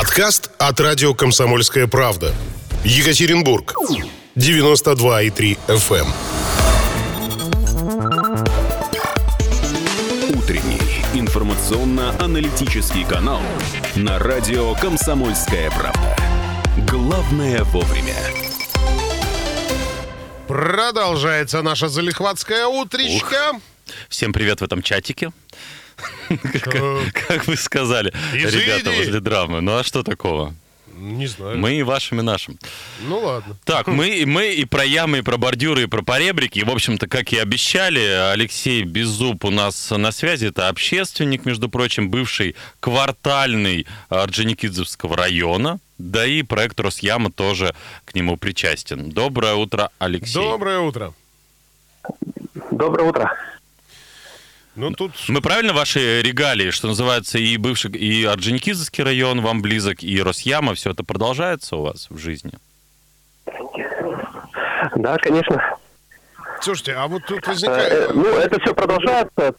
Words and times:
Подкаст 0.00 0.50
от 0.56 0.80
радио 0.80 1.12
«Комсомольская 1.12 1.86
правда». 1.86 2.34
Екатеринбург. 2.84 3.74
92,3 4.34 5.58
FM. 5.68 5.98
эм. 5.98 6.14
Утренний 10.38 10.80
информационно-аналитический 11.12 13.04
канал 13.04 13.42
на 13.94 14.18
радио 14.18 14.74
«Комсомольская 14.76 15.70
правда». 15.70 16.16
Главное 16.88 17.62
вовремя. 17.64 18.16
Продолжается 20.48 21.60
наша 21.60 21.88
залихватская 21.90 22.64
утречка. 22.64 23.60
Всем 24.08 24.32
привет 24.32 24.62
в 24.62 24.64
этом 24.64 24.80
чатике. 24.80 25.30
Как, 27.12 27.46
вы 27.46 27.56
сказали, 27.56 28.12
ребята 28.32 28.90
возле 28.90 29.20
драмы. 29.20 29.60
Ну 29.60 29.76
а 29.76 29.84
что 29.84 30.02
такого? 30.02 30.54
Не 31.00 31.26
знаю. 31.26 31.56
Мы 31.56 31.76
и 31.76 31.82
вашим, 31.82 32.20
и 32.20 32.22
нашим. 32.22 32.58
Ну 33.00 33.20
ладно. 33.20 33.56
Так, 33.64 33.86
мы, 33.86 34.22
мы 34.26 34.52
и 34.52 34.66
про 34.66 34.84
ямы, 34.84 35.18
и 35.18 35.22
про 35.22 35.38
бордюры, 35.38 35.84
и 35.84 35.86
про 35.86 36.02
поребрики. 36.02 36.58
И, 36.58 36.64
в 36.64 36.70
общем-то, 36.70 37.06
как 37.06 37.32
и 37.32 37.38
обещали, 37.38 38.00
Алексей 38.32 38.82
Беззуб 38.82 39.46
у 39.46 39.50
нас 39.50 39.90
на 39.90 40.12
связи. 40.12 40.46
Это 40.46 40.68
общественник, 40.68 41.46
между 41.46 41.70
прочим, 41.70 42.10
бывший 42.10 42.54
квартальный 42.80 43.86
Орджоникидзевского 44.10 45.16
района. 45.16 45.80
Да 45.96 46.26
и 46.26 46.42
проект 46.42 46.78
Росяма 46.80 47.32
тоже 47.32 47.74
к 48.04 48.14
нему 48.14 48.36
причастен. 48.36 49.10
Доброе 49.10 49.54
утро, 49.54 49.90
Алексей. 49.98 50.34
Доброе 50.34 50.80
утро. 50.80 51.14
Доброе 52.70 53.08
утро. 53.08 53.36
Ну 54.76 54.92
тут 54.92 55.12
Мы 55.28 55.40
правильно 55.40 55.72
ваши 55.72 56.22
регалии, 56.22 56.70
что 56.70 56.86
называется, 56.88 57.38
и 57.38 57.56
бывший, 57.56 57.90
и 57.92 58.24
Орджоникидзевский 58.24 59.02
район 59.04 59.40
вам 59.40 59.62
близок, 59.62 60.02
и 60.02 60.22
Росяма, 60.22 60.74
все 60.74 60.90
это 60.90 61.02
продолжается 61.04 61.76
у 61.76 61.82
вас 61.82 62.06
в 62.08 62.18
жизни? 62.18 62.52
Да, 64.96 65.16
конечно. 65.18 65.76
Слушайте, 66.62 66.92
а 66.94 67.06
вот 67.08 67.22
тут 67.26 67.42
Э, 67.46 67.50
возникает, 67.50 68.14
Ну, 68.14 68.26
это 68.26 68.60
все 68.60 68.74
продолжается. 68.74 69.54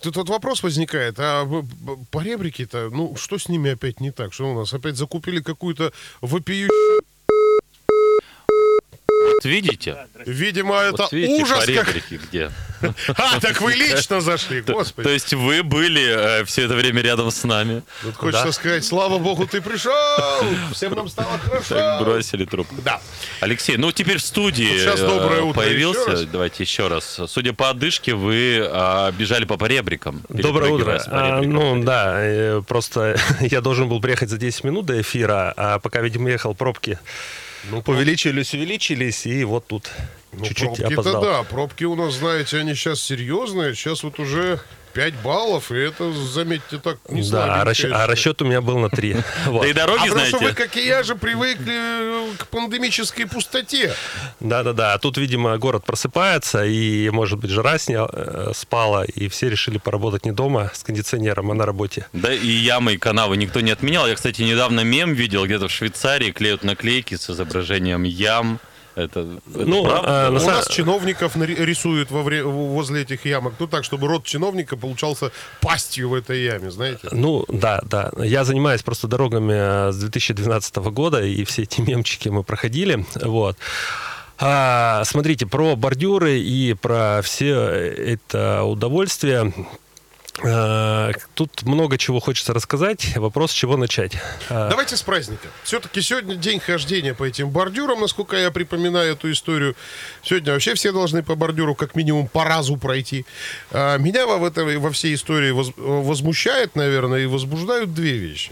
тут 0.00 0.16
вот 0.16 0.28
вопрос 0.28 0.62
возникает, 0.62 1.14
а 1.18 1.44
б- 1.44 1.64
поребрики-то, 2.10 2.90
ну 2.90 3.16
что 3.16 3.38
с 3.38 3.48
ними 3.48 3.70
опять 3.72 4.00
не 4.00 4.10
так? 4.10 4.32
Что 4.32 4.52
у 4.52 4.58
нас 4.58 4.72
опять 4.74 4.96
закупили 4.96 5.40
какую-то 5.40 5.92
вопиющую... 6.20 6.93
Вот 9.44 9.50
видите? 9.50 9.96
Видимо, 10.24 10.76
это 10.76 11.02
вот 11.02 11.12
видите, 11.12 11.42
ужас 11.42 11.66
как... 11.66 11.94
где. 12.10 12.50
А, 13.16 13.40
так 13.40 13.62
вы 13.62 13.72
лично 13.72 14.20
зашли, 14.20 14.60
господи. 14.60 15.06
То 15.06 15.12
есть 15.12 15.32
вы 15.32 15.62
были 15.62 16.44
все 16.44 16.64
это 16.64 16.74
время 16.74 17.00
рядом 17.00 17.30
с 17.30 17.42
нами. 17.44 17.82
Тут 18.02 18.16
хочется 18.16 18.52
сказать, 18.52 18.84
слава 18.84 19.18
богу, 19.18 19.46
ты 19.46 19.62
пришел, 19.62 19.92
всем 20.72 20.92
нам 20.92 21.08
стало 21.08 21.38
хорошо. 21.38 21.98
бросили 22.00 22.44
трубку. 22.44 22.74
Да. 22.84 23.00
Алексей, 23.40 23.78
ну 23.78 23.90
теперь 23.90 24.18
в 24.18 24.22
студии 24.22 24.84
э, 24.84 25.52
появился. 25.54 26.26
Давайте 26.26 26.62
еще 26.62 26.88
раз. 26.88 27.20
Судя 27.26 27.54
по 27.54 27.70
одышке, 27.70 28.14
вы 28.14 28.66
а, 28.70 29.12
бежали 29.12 29.46
по 29.46 29.56
поребрикам. 29.56 30.22
Доброе 30.28 30.72
утро. 30.72 31.02
А, 31.06 31.40
ну 31.40 31.82
да, 31.82 32.16
э, 32.18 32.62
просто 32.66 33.18
я 33.40 33.62
должен 33.62 33.88
был 33.88 34.00
приехать 34.00 34.28
за 34.28 34.36
10 34.36 34.64
минут 34.64 34.86
до 34.86 35.00
эфира, 35.00 35.54
а 35.56 35.78
пока, 35.78 36.00
видимо, 36.00 36.28
ехал, 36.28 36.54
пробки 36.54 36.98
увеличились, 37.86 38.54
увеличились, 38.54 39.26
и 39.26 39.44
вот 39.44 39.66
тут 39.66 39.90
Ну, 40.32 40.44
чуть-чуть 40.44 40.80
опоздал. 40.80 41.22
да, 41.22 41.42
пробки 41.44 41.84
у 41.84 41.94
нас, 41.94 42.14
знаете, 42.14 42.58
они 42.58 42.74
сейчас 42.74 43.00
серьезные. 43.00 43.74
Сейчас 43.74 44.02
вот 44.02 44.18
уже 44.18 44.60
5 44.94 45.14
баллов, 45.22 45.72
и 45.72 45.76
это, 45.76 46.12
заметьте, 46.12 46.78
так 46.78 46.98
не 47.08 47.28
Да, 47.28 47.60
а 47.60 47.64
расчет, 47.64 47.92
а 47.92 48.06
расчет 48.06 48.40
у 48.42 48.44
меня 48.44 48.60
был 48.60 48.78
на 48.78 48.88
3. 48.88 49.16
Да 49.46 49.66
и 49.66 49.72
дороги, 49.72 49.98
А 49.98 50.02
потому 50.02 50.12
знаете, 50.12 50.36
что 50.36 50.46
вы, 50.46 50.52
как 50.52 50.76
и 50.76 50.86
я 50.86 51.02
же, 51.02 51.16
привыкли 51.16 52.36
к 52.38 52.46
пандемической 52.46 53.26
пустоте. 53.26 53.92
Да-да-да, 54.40 54.94
а 54.94 54.98
тут, 54.98 55.18
видимо, 55.18 55.58
город 55.58 55.84
просыпается, 55.84 56.64
и, 56.64 57.10
может 57.10 57.38
быть, 57.38 57.50
жара 57.50 57.76
э, 57.76 58.52
спала, 58.54 59.04
и 59.04 59.28
все 59.28 59.50
решили 59.50 59.78
поработать 59.78 60.24
не 60.24 60.32
дома 60.32 60.70
с 60.72 60.82
кондиционером, 60.84 61.50
а 61.50 61.54
на 61.54 61.66
работе. 61.66 62.06
Да 62.12 62.32
и 62.32 62.48
ямы, 62.48 62.94
и 62.94 62.96
канавы 62.96 63.36
никто 63.36 63.60
не 63.60 63.72
отменял. 63.72 64.06
Я, 64.06 64.14
кстати, 64.14 64.42
недавно 64.42 64.80
мем 64.80 65.14
видел, 65.14 65.44
где-то 65.44 65.68
в 65.68 65.72
Швейцарии 65.72 66.30
клеют 66.30 66.62
наклейки 66.62 67.16
с 67.16 67.28
изображением 67.28 68.04
ям. 68.04 68.60
Это, 68.96 69.26
Ну, 69.46 69.84
а, 69.88 70.28
У 70.30 70.32
нас 70.34 70.68
чиновников 70.68 71.36
рисуют 71.36 72.10
во 72.12 72.22
вре- 72.22 72.44
возле 72.44 73.02
этих 73.02 73.24
ямок. 73.26 73.54
Ну 73.58 73.66
так, 73.66 73.84
чтобы 73.84 74.06
рот 74.06 74.24
чиновника 74.24 74.76
получался 74.76 75.32
пастью 75.60 76.10
в 76.10 76.14
этой 76.14 76.44
яме, 76.44 76.70
знаете. 76.70 77.08
Ну, 77.10 77.44
да, 77.48 77.80
да. 77.84 78.10
Я 78.22 78.44
занимаюсь 78.44 78.82
просто 78.82 79.08
дорогами 79.08 79.88
э, 79.88 79.92
с 79.92 79.96
2012 79.98 80.76
года, 80.76 81.24
и 81.24 81.42
все 81.44 81.62
эти 81.62 81.80
мемчики 81.80 82.28
мы 82.28 82.44
проходили. 82.44 83.04
Вот. 83.16 83.56
А, 84.38 85.02
смотрите, 85.04 85.46
про 85.46 85.76
бордюры 85.76 86.38
и 86.38 86.74
про 86.74 87.20
все 87.22 87.54
это 87.54 88.62
удовольствие. 88.64 89.52
А, 90.42 91.12
Тут 91.34 91.62
много 91.62 91.96
чего 91.96 92.18
хочется 92.20 92.52
рассказать. 92.52 93.16
Вопрос, 93.16 93.52
с 93.52 93.54
чего 93.54 93.76
начать. 93.76 94.12
А, 94.50 94.68
Давайте 94.68 94.96
с 94.96 95.02
праздника. 95.02 95.48
Все-таки 95.62 96.00
сегодня 96.00 96.34
день 96.34 96.58
хождения 96.60 97.14
по 97.14 97.24
этим 97.24 97.50
бордюрам, 97.50 98.00
насколько 98.00 98.36
я 98.36 98.50
припоминаю 98.50 99.12
эту 99.12 99.30
историю. 99.30 99.76
Сегодня 100.22 100.52
вообще 100.52 100.74
все 100.74 100.92
должны 100.92 101.22
по 101.22 101.34
бордюру 101.36 101.74
как 101.74 101.94
минимум 101.94 102.26
по 102.26 102.44
разу 102.44 102.76
пройти. 102.76 103.24
А, 103.70 103.96
Меня 103.98 104.26
во, 104.26 104.44
этой, 104.46 104.78
во 104.78 104.90
всей 104.90 105.14
истории 105.14 105.52
воз- 105.52 105.72
возмущает, 105.76 106.74
наверное, 106.74 107.20
и 107.20 107.26
возбуждают 107.26 107.94
две 107.94 108.12
вещи. 108.18 108.50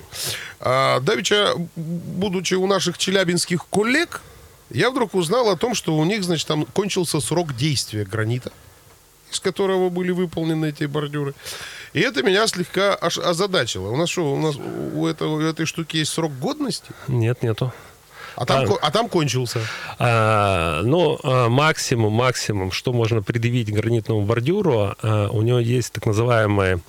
А, 0.61 1.01
Давеча, 1.01 1.55
будучи 1.77 2.55
у 2.55 2.67
наших 2.67 2.97
челябинских 2.97 3.67
коллег, 3.67 4.21
я 4.71 4.91
вдруг 4.91 5.15
узнал 5.15 5.51
о 5.51 5.57
том, 5.57 5.75
что 5.75 5.97
у 5.97 6.05
них, 6.05 6.23
значит, 6.23 6.47
там 6.47 6.65
кончился 6.65 7.21
срок 7.21 7.55
действия 7.57 8.05
гранита 8.05 8.53
из 9.33 9.41
которого 9.41 9.89
были 9.89 10.11
выполнены 10.11 10.67
эти 10.67 10.85
бордюры. 10.85 11.35
И 11.93 12.01
это 12.01 12.23
меня 12.23 12.47
слегка 12.47 12.97
аж 13.01 13.19
озадачило. 13.19 13.91
У 13.91 13.97
нас 13.97 14.09
что, 14.09 14.33
у 14.33 14.39
нас 14.39 14.57
у, 14.57 15.07
этого, 15.07 15.37
у 15.37 15.41
этой 15.41 15.67
штуки 15.67 15.99
есть 15.99 16.13
срок 16.13 16.33
годности? 16.39 16.93
Нет, 17.09 17.43
нету. 17.43 17.73
А 18.37 18.47
там, 18.47 18.65
А. 18.71 18.79
а 18.81 18.91
там 18.91 19.09
кончился. 19.09 19.61
А, 19.99 20.81
ну, 20.83 21.19
а, 21.23 21.49
максимум, 21.49 22.13
максимум, 22.13 22.73
что 22.73 22.93
можно 22.93 23.23
предъявить 23.23 23.73
гранитному 23.73 24.23
бордюру, 24.23 24.95
а, 25.03 25.29
у 25.29 25.43
него 25.43 25.59
есть 25.59 25.93
так 25.93 26.07
называемая 26.07 26.81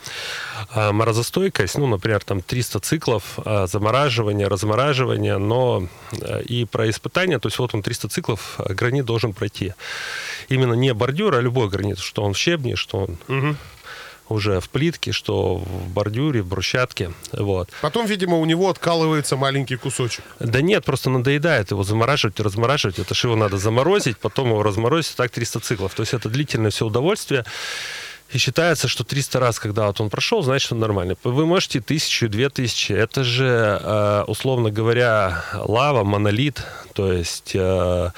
а, 0.73 0.91
морозостойкость, 0.91 1.77
ну, 1.77 1.87
например, 1.87 2.23
там 2.23 2.41
300 2.41 2.79
циклов 2.79 3.39
а, 3.45 3.67
замораживания, 3.67 4.47
размораживания, 4.49 5.37
но 5.37 5.87
а, 6.21 6.39
и 6.39 6.65
про 6.65 6.89
испытания, 6.89 7.39
то 7.39 7.47
есть 7.47 7.59
вот 7.59 7.73
он 7.75 7.81
300 7.83 8.09
циклов 8.09 8.55
а, 8.57 8.73
гранит 8.73 9.05
должен 9.05 9.33
пройти. 9.33 9.73
Именно 10.49 10.73
не 10.73 10.93
бордюр, 10.93 11.35
а 11.35 11.41
любой 11.41 11.69
гранит, 11.69 11.99
что 11.99 12.23
он 12.23 12.33
в 12.33 12.37
щебне, 12.37 12.75
что 12.75 13.07
он 13.27 13.57
уже 14.33 14.59
в 14.59 14.69
плитке, 14.69 15.11
что 15.11 15.55
в 15.55 15.89
бордюре, 15.89 16.41
в 16.41 16.47
брусчатке, 16.47 17.11
вот. 17.31 17.69
Потом, 17.81 18.05
видимо, 18.05 18.37
у 18.37 18.45
него 18.45 18.69
откалывается 18.69 19.37
маленький 19.37 19.75
кусочек. 19.75 20.25
Да 20.39 20.61
нет, 20.61 20.85
просто 20.85 21.09
надоедает 21.09 21.71
его 21.71 21.83
замораживать 21.83 22.39
и 22.39 22.43
размораживать. 22.43 22.99
Это 22.99 23.13
же 23.15 23.27
его 23.27 23.35
надо 23.35 23.57
заморозить, 23.57 24.17
потом 24.17 24.49
его 24.49 24.63
разморозить, 24.63 25.15
так 25.15 25.31
300 25.31 25.59
циклов. 25.59 25.93
То 25.93 26.01
есть 26.01 26.13
это 26.13 26.29
длительное 26.29 26.71
все 26.71 26.85
удовольствие. 26.85 27.45
И 28.33 28.39
считается, 28.39 28.87
что 28.87 29.03
300 29.03 29.39
раз, 29.39 29.59
когда 29.59 29.85
вот 29.87 30.01
он 30.01 30.09
прошел, 30.09 30.41
значит, 30.41 30.71
он 30.71 30.79
нормальный. 30.79 31.15
Вы 31.23 31.45
можете 31.45 31.81
тысячу, 31.81 32.27
две 32.27 32.49
тысячи. 32.49 32.91
Это 32.91 33.23
же, 33.23 33.79
э, 33.81 34.23
условно 34.27 34.71
говоря, 34.71 35.45
лава, 35.53 36.03
монолит. 36.03 36.63
То 36.93 37.13
есть 37.13 37.51
э, 37.53 38.09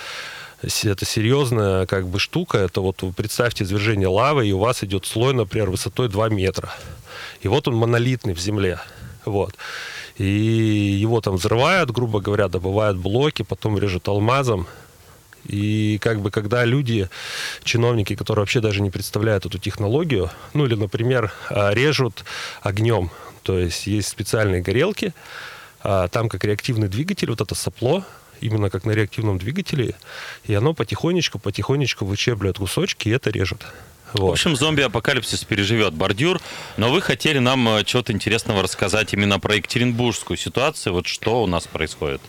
это 0.66 1.06
серьезная 1.06 1.86
как 1.86 2.08
бы 2.08 2.20
штука. 2.20 2.58
Это 2.58 2.82
вот 2.82 3.02
вы 3.02 3.14
представьте 3.14 3.64
извержение 3.64 4.08
лавы, 4.08 4.48
и 4.48 4.52
у 4.52 4.60
вас 4.60 4.84
идет 4.84 5.06
слой, 5.06 5.34
например, 5.34 5.70
высотой 5.70 6.10
2 6.10 6.30
метра. 6.30 6.72
И 7.42 7.48
вот 7.48 7.68
он 7.68 7.76
монолитный 7.76 8.34
в 8.34 8.40
земле. 8.40 8.80
Вот. 9.26 9.56
И 10.18 10.24
его 10.24 11.22
там 11.22 11.36
взрывают, 11.36 11.92
грубо 11.92 12.22
говоря, 12.22 12.48
добывают 12.48 12.98
блоки, 12.98 13.44
потом 13.44 13.78
режут 13.78 14.08
алмазом. 14.08 14.68
И 15.44 16.00
как 16.02 16.22
бы 16.22 16.32
когда 16.32 16.66
люди, 16.66 17.10
чиновники, 17.64 18.16
которые 18.16 18.42
вообще 18.42 18.62
даже 18.62 18.82
не 18.82 18.90
представляют 18.90 19.46
эту 19.46 19.60
технологию, 19.60 20.32
ну 20.54 20.66
или, 20.66 20.76
например, 20.76 21.32
а, 21.50 21.72
режут 21.72 22.26
огнем, 22.62 23.12
то 23.44 23.60
есть 23.60 23.86
есть 23.86 24.08
специальные 24.08 24.62
горелки, 24.62 25.14
а, 25.82 26.08
там 26.08 26.30
как 26.30 26.44
реактивный 26.44 26.88
двигатель, 26.88 27.30
вот 27.30 27.42
это 27.42 27.54
сопло, 27.54 28.04
именно 28.42 28.70
как 28.70 28.86
на 28.86 28.92
реактивном 28.92 29.38
двигателе, 29.38 29.96
и 30.46 30.54
оно 30.54 30.74
потихонечку, 30.74 31.40
потихонечку 31.40 32.06
вычерпывает 32.06 32.58
кусочки, 32.58 33.10
и 33.10 33.12
это 33.12 33.30
режет. 33.30 33.66
В 34.14 34.20
Вот. 34.20 34.32
общем, 34.34 34.56
зомби-апокалипсис 34.56 35.44
переживет 35.44 35.94
бордюр, 35.94 36.40
но 36.78 36.90
вы 36.90 37.02
хотели 37.02 37.40
нам 37.40 37.68
э, 37.68 37.84
чего-то 37.84 38.14
интересного 38.14 38.62
рассказать 38.64 39.14
именно 39.14 39.40
про 39.40 39.56
Екатеринбургскую 39.56 40.38
ситуацию. 40.38 40.94
Вот 40.94 41.06
что 41.06 41.44
у 41.44 41.48
нас 41.48 41.68
происходит? 41.68 42.22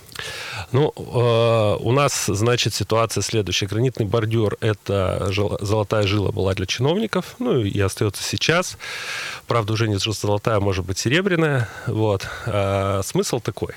Ну, 0.73 0.91
э, 0.97 1.77
у 1.79 1.91
нас, 1.93 2.25
значит, 2.25 2.73
ситуация 2.73 3.21
следующая. 3.21 3.67
Гранитный 3.67 4.05
бордюр– 4.05 4.57
это 4.59 5.31
жел- 5.31 5.57
золотая 5.61 6.05
жила 6.07 6.33
была 6.33 6.53
для 6.55 6.65
чиновников, 6.65 7.35
ну 7.39 7.61
и 7.61 7.79
остается 7.79 8.21
сейчас. 8.21 8.77
Правда, 9.47 9.71
уже 9.71 9.87
не 9.87 9.97
золотая, 9.97 10.57
а 10.57 10.59
может 10.59 10.83
быть 10.83 10.97
серебряная. 10.97 11.69
Вот. 11.85 12.27
А 12.47 13.01
смысл 13.03 13.39
такой. 13.39 13.75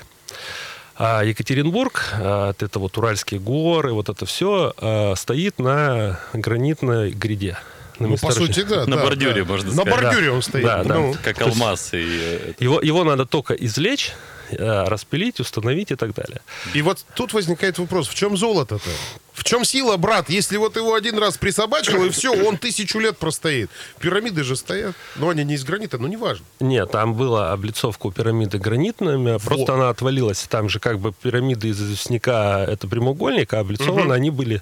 А 1.03 1.23
Екатеринбург, 1.23 2.13
а, 2.13 2.53
это 2.59 2.77
вот 2.77 2.95
Уральские 2.95 3.39
горы, 3.39 3.91
вот 3.91 4.07
это 4.09 4.27
все 4.27 4.71
стоит 5.17 5.57
на 5.57 6.19
гранитной 6.33 7.09
гряде. 7.09 7.57
на 7.97 8.07
Ну, 8.07 8.17
по 8.17 8.31
сути, 8.31 8.61
да. 8.61 8.85
На 8.85 8.97
да, 8.97 9.03
бордюре, 9.03 9.43
да. 9.43 9.49
можно 9.51 9.69
На 9.69 9.81
сказать. 9.81 10.01
бордюре 10.03 10.27
Да. 10.27 10.33
он 10.33 10.41
стоит. 10.43 10.63
Да, 10.63 10.83
да. 10.83 10.93
Ну, 10.95 11.15
Как 11.23 11.41
алмаз. 11.41 11.93
И, 11.93 11.97
э, 12.03 12.53
Его, 12.59 12.81
его 12.81 13.03
надо 13.03 13.25
только 13.25 13.55
извлечь, 13.55 14.11
распилить, 14.57 15.39
установить 15.39 15.91
и 15.91 15.95
так 15.95 16.13
далее. 16.13 16.41
И 16.73 16.81
вот 16.81 17.05
тут 17.15 17.33
возникает 17.33 17.77
вопрос, 17.79 18.07
в 18.07 18.15
чем 18.15 18.37
золото-то? 18.37 18.89
В 19.33 19.43
чем 19.43 19.65
сила, 19.65 19.97
брат? 19.97 20.29
Если 20.29 20.57
вот 20.57 20.75
его 20.75 20.93
один 20.93 21.17
раз 21.17 21.37
присобачил, 21.37 22.03
и 22.03 22.09
все, 22.09 22.31
он 22.45 22.57
тысячу 22.57 22.99
лет 22.99 23.17
простоит. 23.17 23.69
Пирамиды 23.99 24.43
же 24.43 24.55
стоят. 24.55 24.93
Но 25.15 25.29
они 25.29 25.43
не 25.43 25.55
из 25.55 25.63
гранита, 25.63 25.97
но 25.97 26.07
неважно. 26.07 26.45
Нет, 26.59 26.91
там 26.91 27.15
была 27.15 27.51
облицовка 27.51 28.07
у 28.07 28.11
пирамиды 28.11 28.57
гранитными, 28.59 29.37
просто 29.37 29.73
она 29.73 29.89
отвалилась. 29.89 30.45
Там 30.49 30.69
же 30.69 30.79
как 30.79 30.99
бы 30.99 31.13
пирамиды 31.13 31.69
из 31.69 31.81
известняка 31.81 32.63
это 32.63 32.87
прямоугольник, 32.87 33.53
а 33.53 33.59
облицованы 33.59 34.13
они 34.13 34.29
были 34.29 34.61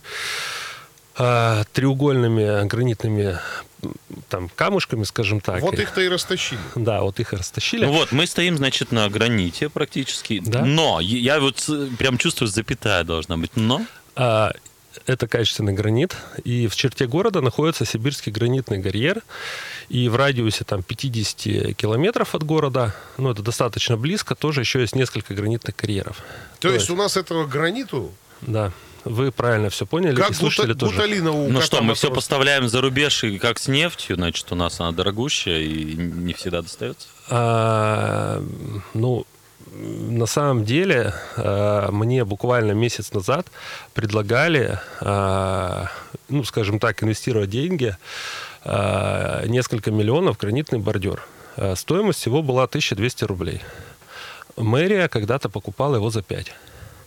а, 1.19 1.63
треугольными 1.73 2.65
гранитными 2.67 3.37
там 4.29 4.49
камушками, 4.55 5.03
скажем 5.03 5.39
так. 5.41 5.61
Вот 5.61 5.77
их-то 5.79 6.01
и 6.01 6.07
растащили. 6.09 6.59
Да, 6.75 7.01
вот 7.01 7.19
их 7.19 7.33
и 7.33 7.35
растащили. 7.35 7.85
Ну 7.85 7.91
вот, 7.93 8.11
мы 8.11 8.25
стоим, 8.27 8.57
значит, 8.57 8.91
на 8.91 9.07
граните 9.09 9.69
практически. 9.69 10.41
Да. 10.45 10.65
Но, 10.65 10.99
я- 10.99 11.39
вот 11.39 11.63
э, 11.69 11.87
прям 11.97 12.17
чувствую, 12.17 12.47
запятая 12.49 13.03
должна 13.03 13.37
быть. 13.37 13.51
Но, 13.55 13.85
А, 14.15 14.51
это 15.05 15.27
качественный 15.27 15.71
гранит. 15.73 16.15
И 16.43 16.67
в 16.67 16.75
черте 16.75 17.05
города 17.07 17.41
находится 17.41 17.85
сибирский 17.85 18.31
гранитный 18.33 18.81
карьер. 18.81 19.21
И 19.87 20.09
в 20.09 20.15
радиусе 20.15 20.63
там 20.65 20.83
50 20.83 21.73
километров 21.75 22.35
от 22.35 22.43
города, 22.43 22.93
ну 23.17 23.31
это 23.31 23.41
достаточно 23.41 23.95
близко, 23.97 24.35
тоже 24.35 24.59
еще 24.61 24.81
есть 24.81 24.95
несколько 24.95 25.33
гранитных 25.33 25.75
карьеров. 25.75 26.17
То 26.59 26.69
есть 26.69 26.89
у 26.89 26.95
нас 26.95 27.15
этого 27.17 27.45
граниту, 27.45 28.11
Да, 28.41 28.71
вы 29.05 29.31
правильно 29.31 29.69
все 29.69 29.85
поняли. 29.85 30.15
как 30.15 30.31
и 30.31 30.33
слушатели 30.33 30.73
гута- 30.73 30.79
тоже. 30.79 30.93
гуталина 30.95 31.31
у 31.31 31.49
ну 31.49 31.61
что, 31.61 31.81
мы 31.81 31.93
все 31.95 32.11
поставляем 32.11 32.67
за 32.67 32.81
рубеж, 32.81 33.23
и 33.23 33.37
как 33.39 33.59
с 33.59 33.67
нефтью, 33.67 34.15
значит, 34.15 34.51
у 34.51 34.55
нас 34.55 34.79
она 34.79 34.91
дорогущая 34.91 35.59
и 35.59 35.95
не 35.95 36.33
всегда 36.33 36.61
достается. 36.61 37.07
А, 37.29 38.43
ну, 38.93 39.25
на 39.71 40.25
самом 40.25 40.65
деле, 40.65 41.13
а, 41.37 41.89
мне 41.91 42.25
буквально 42.25 42.71
месяц 42.73 43.11
назад 43.13 43.47
предлагали, 43.93 44.79
а, 45.01 45.87
ну, 46.27 46.43
скажем 46.43 46.79
так, 46.79 47.01
инвестировать 47.03 47.49
деньги, 47.49 47.95
а, 48.63 49.45
несколько 49.45 49.91
миллионов 49.91 50.37
в 50.37 50.39
гранитный 50.39 50.79
бордюр. 50.79 51.25
А, 51.55 51.75
Стоимость 51.75 52.25
его 52.25 52.41
была 52.41 52.63
1200 52.67 53.23
рублей. 53.25 53.61
Мэрия 54.57 55.07
когда-то 55.07 55.47
покупала 55.49 55.95
его 55.95 56.09
за 56.09 56.21
5. 56.21 56.53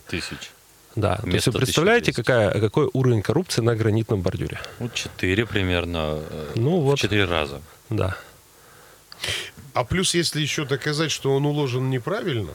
Тысяч. 0.07 0.51
Да, 0.95 1.17
то 1.17 1.27
есть 1.27 1.47
вы 1.47 1.53
представляете, 1.53 2.11
1200. 2.11 2.15
какая, 2.15 2.59
какой 2.61 2.89
уровень 2.93 3.21
коррупции 3.21 3.61
на 3.61 3.75
гранитном 3.75 4.21
бордюре? 4.21 4.59
Ну, 4.79 4.89
четыре 4.93 5.45
примерно. 5.45 6.19
э, 6.29 6.51
Ну, 6.55 6.81
вот. 6.81 6.99
четыре 6.99 7.25
раза. 7.25 7.61
Да. 7.89 8.15
А 9.73 9.83
плюс, 9.83 10.13
если 10.13 10.39
еще 10.41 10.65
доказать, 10.65 11.09
что 11.11 11.33
он 11.35 11.45
уложен 11.45 11.89
неправильно, 11.89 12.51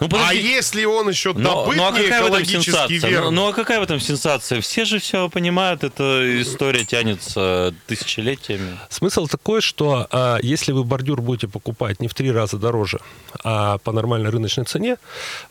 Ну, 0.00 0.08
а 0.12 0.34
если 0.34 0.84
он 0.84 1.08
еще 1.08 1.32
добыт 1.32 1.76
ну, 1.76 1.86
а 1.86 1.90
не 1.90 2.02
какая 2.02 2.22
в 2.22 2.26
этом 2.26 2.42
экологически 2.42 2.70
сенсация? 2.70 3.00
Ну, 3.00 3.08
верно? 3.08 3.30
ну, 3.30 3.48
а 3.48 3.52
какая 3.52 3.80
в 3.80 3.82
этом 3.82 4.00
сенсация? 4.00 4.60
Все 4.60 4.84
же 4.84 4.98
все 4.98 5.28
понимают, 5.28 5.84
эта 5.84 6.42
история 6.42 6.84
тянется 6.84 7.74
тысячелетиями. 7.86 8.78
Смысл 8.88 9.26
такой, 9.26 9.60
что 9.60 10.06
а, 10.10 10.38
если 10.42 10.72
вы 10.72 10.84
бордюр 10.84 11.20
будете 11.20 11.48
покупать 11.48 12.00
не 12.00 12.08
в 12.08 12.14
три 12.14 12.30
раза 12.30 12.58
дороже, 12.58 13.00
а 13.44 13.78
по 13.78 13.92
нормальной 13.92 14.30
рыночной 14.30 14.64
цене, 14.64 14.96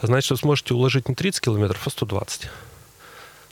значит, 0.02 0.30
вы 0.30 0.36
сможете 0.36 0.74
уложить 0.74 1.08
не 1.08 1.14
30 1.14 1.40
километров, 1.40 1.80
а 1.86 1.90
120. 1.90 2.48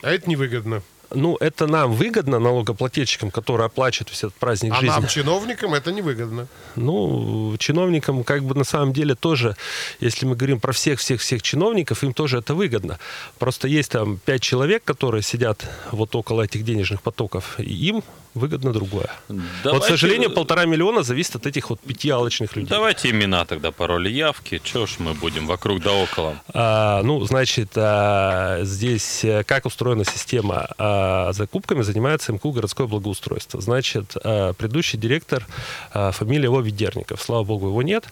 А 0.03 0.11
это 0.11 0.29
невыгодно. 0.29 0.83
Ну, 1.15 1.37
это 1.41 1.67
нам 1.67 1.93
выгодно, 1.93 2.39
налогоплательщикам, 2.39 3.31
которые 3.31 3.67
оплачивают 3.67 4.11
весь 4.11 4.19
этот 4.25 4.35
праздник 4.35 4.73
А 4.73 4.81
жизни. 4.81 4.89
нам, 4.89 5.07
чиновникам, 5.07 5.75
это 5.75 5.93
невыгодно. 5.93 6.47
Ну, 6.77 7.57
чиновникам 7.59 8.25
как 8.25 8.43
бы 8.43 8.55
на 8.55 8.65
самом 8.65 8.93
деле 8.93 9.15
тоже, 9.15 9.57
если 10.01 10.27
мы 10.27 10.37
говорим 10.37 10.61
про 10.61 10.73
всех-всех-всех 10.73 11.43
чиновников, 11.43 12.03
им 12.05 12.13
тоже 12.13 12.39
это 12.39 12.55
выгодно. 12.55 12.99
Просто 13.39 13.69
есть 13.69 13.93
там 13.93 14.19
пять 14.25 14.43
человек, 14.43 14.85
которые 14.85 15.23
сидят 15.23 15.65
вот 15.93 16.15
около 16.15 16.43
этих 16.43 16.65
денежных 16.65 17.03
потоков, 17.03 17.59
и 17.59 17.89
им 17.89 18.03
выгодно 18.35 18.73
другое. 18.73 19.11
Вот, 19.29 19.39
Давайте- 19.63 19.87
к 19.87 19.89
сожалению, 19.91 20.31
полтора 20.31 20.65
миллиона 20.65 21.03
зависит 21.03 21.37
от 21.37 21.47
этих 21.47 21.71
вот 21.71 21.81
пяти 21.81 22.11
алочных 22.11 22.57
людей. 22.57 22.69
Давайте 22.69 23.11
имена 23.11 23.45
тогда, 23.45 23.71
пароли, 23.71 24.11
явки. 24.11 24.61
Чего 24.63 24.87
ж 24.87 24.97
мы 24.99 25.15
будем 25.15 25.47
вокруг 25.47 25.81
да 25.83 25.93
около? 25.93 26.35
А, 26.53 27.03
ну, 27.03 27.25
значит, 27.25 27.71
а, 27.77 28.61
здесь 28.65 29.25
э, 29.25 29.45
как 29.45 29.67
устроена 29.67 30.05
система? 30.05 30.69
А, 30.79 31.33
закупками 31.33 31.83
занимается 31.83 32.33
МКУ 32.33 32.53
городское 32.53 32.87
благоустройство. 32.87 33.61
Значит, 33.61 34.17
а, 34.23 34.53
предыдущий 34.53 34.99
директор, 34.99 35.47
а, 35.93 36.11
фамилия 36.11 36.45
его 36.45 36.61
Ведерников, 36.61 37.23
слава 37.23 37.45
богу, 37.45 37.69
его 37.69 37.83
нет. 37.83 38.05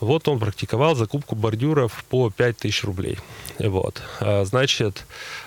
Вот 0.00 0.26
он 0.28 0.38
практиковал 0.38 0.94
закупку 0.94 1.34
бордюров 1.34 2.04
по 2.08 2.30
5000 2.30 2.84
рублей. 2.84 3.18
Вот. 3.58 4.02
А, 4.20 4.44
значит, 4.44 5.04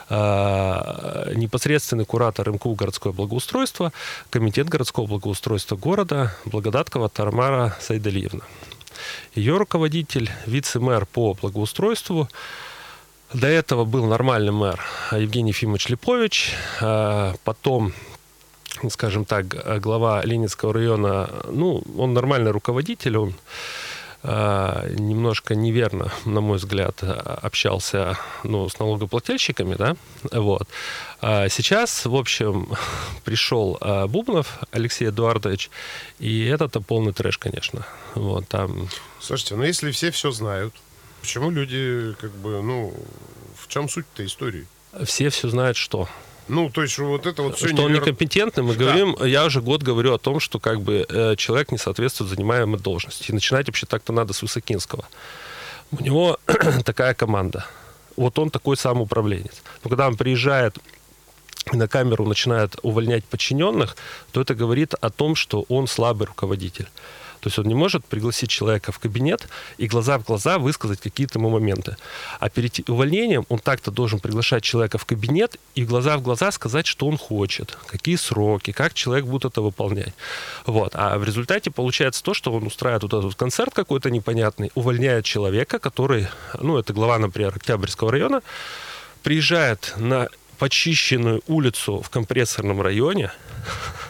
а, 0.09 1.31
непосредственный 1.35 2.05
куратор 2.05 2.49
МКУ 2.51 2.73
городское 2.73 3.13
благоустройство, 3.13 3.93
комитет 4.31 4.67
городского 4.67 5.05
благоустройства 5.05 5.75
города 5.75 6.35
Благодаткова 6.45 7.09
Тармара 7.09 7.77
Сайдалиевна. 7.79 8.41
Ее 9.35 9.57
руководитель, 9.57 10.29
вице-мэр 10.47 11.05
по 11.05 11.35
благоустройству. 11.35 12.27
До 13.33 13.47
этого 13.47 13.85
был 13.85 14.05
нормальный 14.05 14.51
мэр 14.51 14.79
Евгений 15.11 15.51
Ефимович 15.51 15.89
Липович. 15.89 16.53
А, 16.81 17.35
Потом, 17.43 17.93
скажем 18.89 19.25
так, 19.25 19.45
глава 19.79 20.23
Ленинского 20.23 20.73
района, 20.73 21.29
ну, 21.51 21.83
он 21.97 22.13
нормальный 22.13 22.51
руководитель, 22.51 23.17
он 23.17 23.35
немножко 24.23 25.55
неверно, 25.55 26.11
на 26.25 26.41
мой 26.41 26.57
взгляд, 26.57 27.01
общался 27.03 28.17
ну, 28.43 28.67
с 28.67 28.77
налогоплательщиками, 28.77 29.75
да, 29.75 29.95
вот. 30.31 30.67
А 31.21 31.47
сейчас, 31.49 32.05
в 32.05 32.15
общем, 32.15 32.69
пришел 33.23 33.77
а, 33.79 34.07
Бубнов 34.07 34.59
Алексей 34.71 35.07
Эдуардович, 35.07 35.69
и 36.19 36.45
это-то 36.45 36.81
полный 36.81 37.13
трэш, 37.13 37.37
конечно. 37.37 37.85
Вот, 38.15 38.47
там 38.47 38.89
Слушайте, 39.21 39.55
ну 39.55 39.63
если 39.63 39.91
все 39.91 40.11
все 40.11 40.31
знают, 40.31 40.73
почему 41.21 41.49
люди, 41.49 42.13
как 42.19 42.31
бы, 42.31 42.61
ну, 42.61 42.93
в 43.57 43.67
чем 43.67 43.87
суть-то 43.87 44.25
истории? 44.25 44.67
все 45.05 45.29
все 45.29 45.49
знают, 45.49 45.77
что. 45.77 46.09
Ну, 46.49 46.69
то 46.69 46.81
есть 46.81 46.97
вот 46.97 47.25
это 47.25 47.43
вот 47.43 47.57
все 47.57 47.67
что 47.69 47.83
он 47.83 47.93
некомпетентный, 47.93 48.63
мы 48.63 48.73
Да. 48.75 48.79
говорим, 48.85 49.15
я 49.23 49.45
уже 49.45 49.61
год 49.61 49.83
говорю 49.83 50.13
о 50.13 50.17
том, 50.17 50.39
что 50.39 50.59
как 50.59 50.81
бы 50.81 51.05
э, 51.07 51.35
человек 51.37 51.71
не 51.71 51.77
соответствует 51.77 52.29
занимаемой 52.31 52.79
должности. 52.79 53.31
И 53.31 53.33
начинать 53.33 53.67
вообще 53.67 53.85
так-то 53.85 54.11
надо 54.13 54.33
с 54.33 54.41
Высокинского. 54.41 55.05
У 55.91 56.03
него 56.03 56.37
такая 56.85 57.13
команда. 57.13 57.65
Вот 58.17 58.37
он 58.39 58.49
такой 58.49 58.77
сам 58.77 58.99
управленец. 58.99 59.61
Но 59.83 59.89
когда 59.89 60.07
он 60.07 60.17
приезжает 60.17 60.77
и 61.71 61.77
на 61.77 61.87
камеру 61.87 62.25
начинает 62.25 62.75
увольнять 62.83 63.23
подчиненных, 63.25 63.95
то 64.31 64.41
это 64.41 64.55
говорит 64.55 64.93
о 64.99 65.09
том, 65.09 65.35
что 65.35 65.65
он 65.69 65.87
слабый 65.87 66.27
руководитель. 66.27 66.87
То 67.39 67.47
есть 67.47 67.59
он 67.59 67.65
не 67.65 67.75
может 67.75 68.05
пригласить 68.05 68.49
человека 68.49 68.91
в 68.91 68.99
кабинет 68.99 69.47
и 69.77 69.87
глаза 69.87 70.17
в 70.17 70.23
глаза 70.23 70.57
высказать 70.57 70.99
какие-то 70.99 71.39
ему 71.39 71.49
моменты. 71.49 71.95
А 72.39 72.49
перед 72.49 72.89
увольнением 72.89 73.45
он 73.49 73.59
так-то 73.59 73.91
должен 73.91 74.19
приглашать 74.19 74.63
человека 74.63 74.97
в 74.97 75.05
кабинет 75.05 75.57
и 75.75 75.85
глаза 75.85 76.17
в 76.17 76.21
глаза 76.21 76.51
сказать, 76.51 76.85
что 76.85 77.07
он 77.07 77.17
хочет, 77.17 77.77
какие 77.87 78.15
сроки, 78.15 78.71
как 78.71 78.93
человек 78.93 79.25
будет 79.25 79.45
это 79.45 79.61
выполнять. 79.61 80.13
Вот. 80.65 80.91
А 80.95 81.17
в 81.17 81.23
результате 81.23 81.71
получается 81.71 82.23
то, 82.23 82.33
что 82.33 82.51
он 82.51 82.67
устраивает 82.67 83.03
вот 83.03 83.13
этот 83.13 83.35
концерт 83.35 83.73
какой-то 83.73 84.09
непонятный, 84.09 84.71
увольняет 84.75 85.25
человека, 85.25 85.79
который, 85.79 86.27
ну, 86.59 86.77
это 86.77 86.93
глава, 86.93 87.17
например, 87.19 87.53
Октябрьского 87.55 88.11
района, 88.11 88.41
приезжает 89.23 89.93
на 89.97 90.27
почищенную 90.57 91.41
улицу 91.47 92.01
в 92.01 92.09
компрессорном 92.09 92.81
районе, 92.81 93.31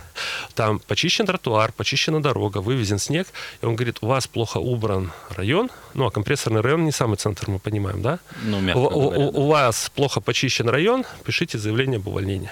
там 0.60 0.80
почищен 0.80 1.26
тротуар, 1.26 1.72
почищена 1.72 2.22
дорога, 2.22 2.58
вывезен 2.58 3.00
снег, 3.00 3.28
и 3.62 3.66
он 3.66 3.76
говорит, 3.78 4.00
у 4.02 4.08
вас 4.08 4.28
плохо 4.28 4.58
убран 4.58 5.14
район, 5.38 5.70
ну, 5.94 6.06
а 6.06 6.12
компрессорный 6.12 6.60
район 6.60 6.84
не 6.84 6.92
самый 6.92 7.16
центр, 7.16 7.50
мы 7.50 7.60
понимаем, 7.60 8.02
да? 8.02 8.20
Ну, 8.44 8.60
мягко 8.60 8.78
У, 8.80 8.90
говоря, 8.90 9.20
у- 9.20 9.42
у 9.44 9.48
вас 9.48 9.90
плохо 9.96 10.20
почищен 10.20 10.68
район, 10.68 11.06
пишите 11.24 11.58
заявление 11.58 11.96
об 12.00 12.08
увольнении. 12.10 12.52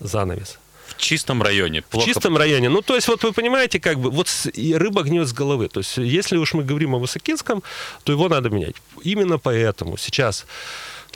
Занавес. 0.00 0.58
в 0.88 0.96
чистом 0.96 1.40
районе. 1.42 1.82
В 1.82 1.84
Плохо 1.84 2.06
чистом 2.06 2.36
районе. 2.36 2.68
Ну, 2.68 2.82
то 2.82 2.94
есть, 2.96 3.06
вот 3.08 3.22
вы 3.22 3.32
понимаете, 3.32 3.78
как 3.78 3.98
бы, 4.00 4.10
вот 4.10 4.28
рыба 4.56 5.02
гнет 5.04 5.28
с 5.28 5.32
головы. 5.32 5.68
То 5.68 5.80
есть, 5.80 5.98
если 5.98 6.38
уж 6.38 6.54
мы 6.54 6.64
говорим 6.64 6.94
о 6.94 6.98
Высокинском, 6.98 7.62
то 8.04 8.12
его 8.12 8.28
надо 8.28 8.50
менять. 8.50 8.74
Именно 9.04 9.38
поэтому 9.38 9.96
сейчас 9.98 10.46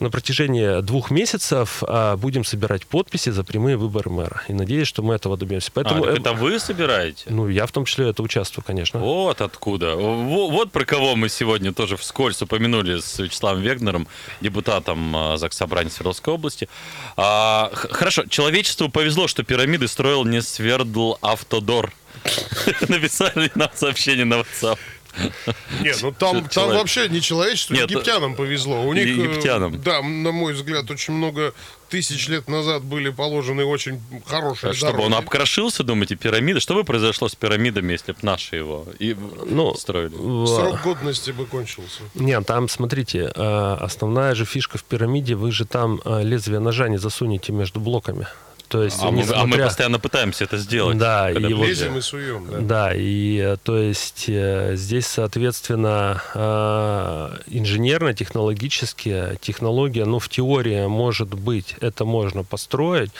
на 0.00 0.10
протяжении 0.10 0.80
двух 0.82 1.10
месяцев 1.10 1.82
а, 1.86 2.16
будем 2.16 2.44
собирать 2.44 2.86
подписи 2.86 3.30
за 3.30 3.44
прямые 3.44 3.76
выборы 3.76 4.10
мэра. 4.10 4.42
И 4.48 4.52
надеюсь, 4.52 4.88
что 4.88 5.02
мы 5.02 5.14
этого 5.14 5.36
добьемся. 5.36 5.70
А, 5.70 5.72
Поэтому, 5.74 6.04
так 6.04 6.14
э, 6.14 6.20
это 6.20 6.32
вы 6.32 6.58
собираете? 6.58 7.24
ну, 7.28 7.48
я 7.48 7.66
в 7.66 7.72
том 7.72 7.84
числе 7.84 8.08
это 8.08 8.22
участвую, 8.22 8.64
конечно. 8.64 8.98
Вот 9.00 9.40
откуда. 9.40 9.94
Во- 9.96 10.48
Вот 10.48 10.72
про 10.72 10.84
кого 10.84 11.16
мы 11.16 11.28
сегодня 11.28 11.72
тоже 11.72 11.96
вскользь 11.96 12.40
упомянули 12.42 13.00
с 13.00 13.18
Вячеславом 13.18 13.60
Вегнером, 13.62 14.08
депутатом 14.40 15.14
а, 15.16 15.36
Заксобрания 15.36 15.90
Свердловской 15.90 16.34
области. 16.34 16.68
А, 17.16 17.70
хорошо, 17.74 18.24
человечеству 18.28 18.88
повезло, 18.88 19.28
что 19.28 19.42
пирамиды 19.42 19.86
строил 19.88 20.24
не 20.24 20.40
Свердл 20.42 21.14
Автодор. 21.20 21.92
Написали 22.88 23.50
нам 23.54 23.70
сообщение 23.74 24.24
на 24.24 24.34
WhatsApp. 24.40 24.78
Нет, 25.80 25.98
ну 26.02 26.12
там, 26.12 26.40
там 26.42 26.48
человек- 26.48 26.78
вообще 26.80 27.08
не 27.08 27.20
человечеству, 27.20 27.74
Нет, 27.74 27.90
египтянам 27.90 28.34
повезло. 28.34 28.82
У 28.84 28.92
них, 28.92 29.06
э, 29.06 29.10
египтянам. 29.10 29.80
да, 29.80 30.02
на 30.02 30.32
мой 30.32 30.52
взгляд, 30.54 30.90
очень 30.90 31.14
много 31.14 31.52
тысяч 31.88 32.28
лет 32.28 32.48
назад 32.48 32.84
были 32.84 33.10
положены 33.10 33.64
очень 33.64 34.00
хорошие 34.26 34.70
А 34.70 34.74
Чтобы 34.74 35.02
он 35.02 35.10
дороги. 35.10 35.24
обкрошился, 35.24 35.82
думаете, 35.82 36.14
пирамиды? 36.16 36.60
Что 36.60 36.74
бы 36.74 36.84
произошло 36.84 37.28
с 37.28 37.34
пирамидами, 37.34 37.92
если 37.92 38.12
бы 38.12 38.18
наши 38.22 38.56
его 38.56 38.86
и 39.00 39.16
Ну, 39.46 39.74
строили? 39.74 40.14
Срок 40.46 40.82
годности 40.82 41.32
бы 41.32 41.46
кончился. 41.46 42.02
Нет, 42.14 42.46
там, 42.46 42.68
смотрите, 42.68 43.32
э, 43.34 43.76
основная 43.80 44.34
же 44.34 44.44
фишка 44.44 44.78
в 44.78 44.84
пирамиде, 44.84 45.34
вы 45.34 45.50
же 45.50 45.64
там 45.64 46.00
э, 46.04 46.22
лезвие 46.22 46.60
ножа 46.60 46.88
не 46.88 46.98
засунете 46.98 47.52
между 47.52 47.80
блоками. 47.80 48.26
То 48.70 48.84
есть, 48.84 48.98
А 49.02 49.06
мы, 49.06 49.10
а 49.10 49.14
мы 49.14 49.20
несмотря- 49.22 49.64
постоянно 49.64 49.98
пытаемся 49.98 50.44
это 50.44 50.56
сделать. 50.56 50.96
Да, 50.96 51.28
и 51.28 51.34
вот-. 51.54 51.66
Лезем 51.66 51.98
и 51.98 52.00
суем, 52.00 52.46
да. 52.48 52.58
Да, 52.60 52.94
и 52.94 53.36
э, 53.36 53.56
то 53.60 53.76
есть 53.76 54.26
э, 54.28 54.76
здесь, 54.76 55.06
соответственно, 55.08 56.22
э, 56.34 57.36
инженерно-технологически 57.48 59.38
технология, 59.40 60.04
ну, 60.04 60.20
в 60.20 60.28
теории, 60.28 60.86
может 60.86 61.34
быть, 61.34 61.74
это 61.80 62.04
можно 62.04 62.44
построить, 62.44 63.10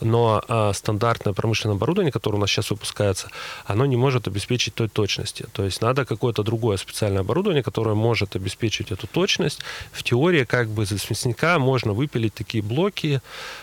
но 0.00 0.44
стандартное 0.74 1.32
промышленное 1.34 1.74
оборудование, 1.74 2.12
которое 2.12 2.36
у 2.36 2.40
нас 2.40 2.50
сейчас 2.50 2.70
выпускается, 2.70 3.30
оно 3.66 3.86
не 3.86 3.96
может 3.96 4.28
обеспечить 4.28 4.74
той 4.74 4.88
точности. 4.88 5.46
То 5.52 5.64
есть 5.64 5.82
надо 5.82 6.04
какое-то 6.04 6.44
другое 6.44 6.76
специальное 6.76 7.22
оборудование, 7.22 7.64
которое 7.64 7.96
может 7.96 8.36
обеспечить 8.36 8.92
эту 8.92 9.08
точность. 9.08 9.60
В 9.90 10.04
теории, 10.04 10.44
как 10.44 10.68
бы, 10.68 10.84
из 10.84 11.10
мясника 11.10 11.58
можно 11.58 11.92
выпилить 11.94 12.34
такие 12.34 12.62
блоки, 12.62 13.20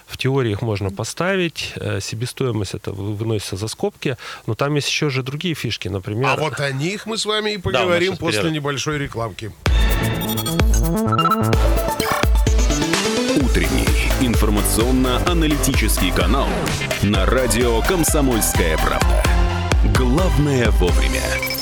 в 0.07 0.17
теории 0.17 0.51
их 0.51 0.61
можно 0.61 0.89
поставить, 0.91 1.36
э, 1.75 1.99
себестоимость 2.01 2.73
это 2.73 2.91
вы- 2.91 3.13
выносится 3.15 3.55
за 3.55 3.67
скобки, 3.67 4.17
но 4.45 4.55
там 4.55 4.75
есть 4.75 4.87
еще 4.89 5.09
же 5.09 5.23
другие 5.23 5.55
фишки, 5.55 5.87
например... 5.87 6.29
А 6.29 6.35
вот 6.35 6.59
о 6.59 6.71
них 6.71 7.05
мы 7.05 7.17
с 7.17 7.25
вами 7.25 7.51
и 7.51 7.57
поговорим 7.57 8.13
сейчас 8.13 8.19
после 8.19 8.39
перерыв. 8.41 8.55
небольшой 8.55 8.97
рекламки. 8.97 9.51
Утренний 13.35 13.87
информационно-аналитический 14.21 16.11
канал 16.11 16.47
на 17.03 17.25
радио 17.25 17.81
«Комсомольская 17.81 18.77
правда». 18.77 19.23
Главное 19.95 20.69
вовремя. 20.71 21.56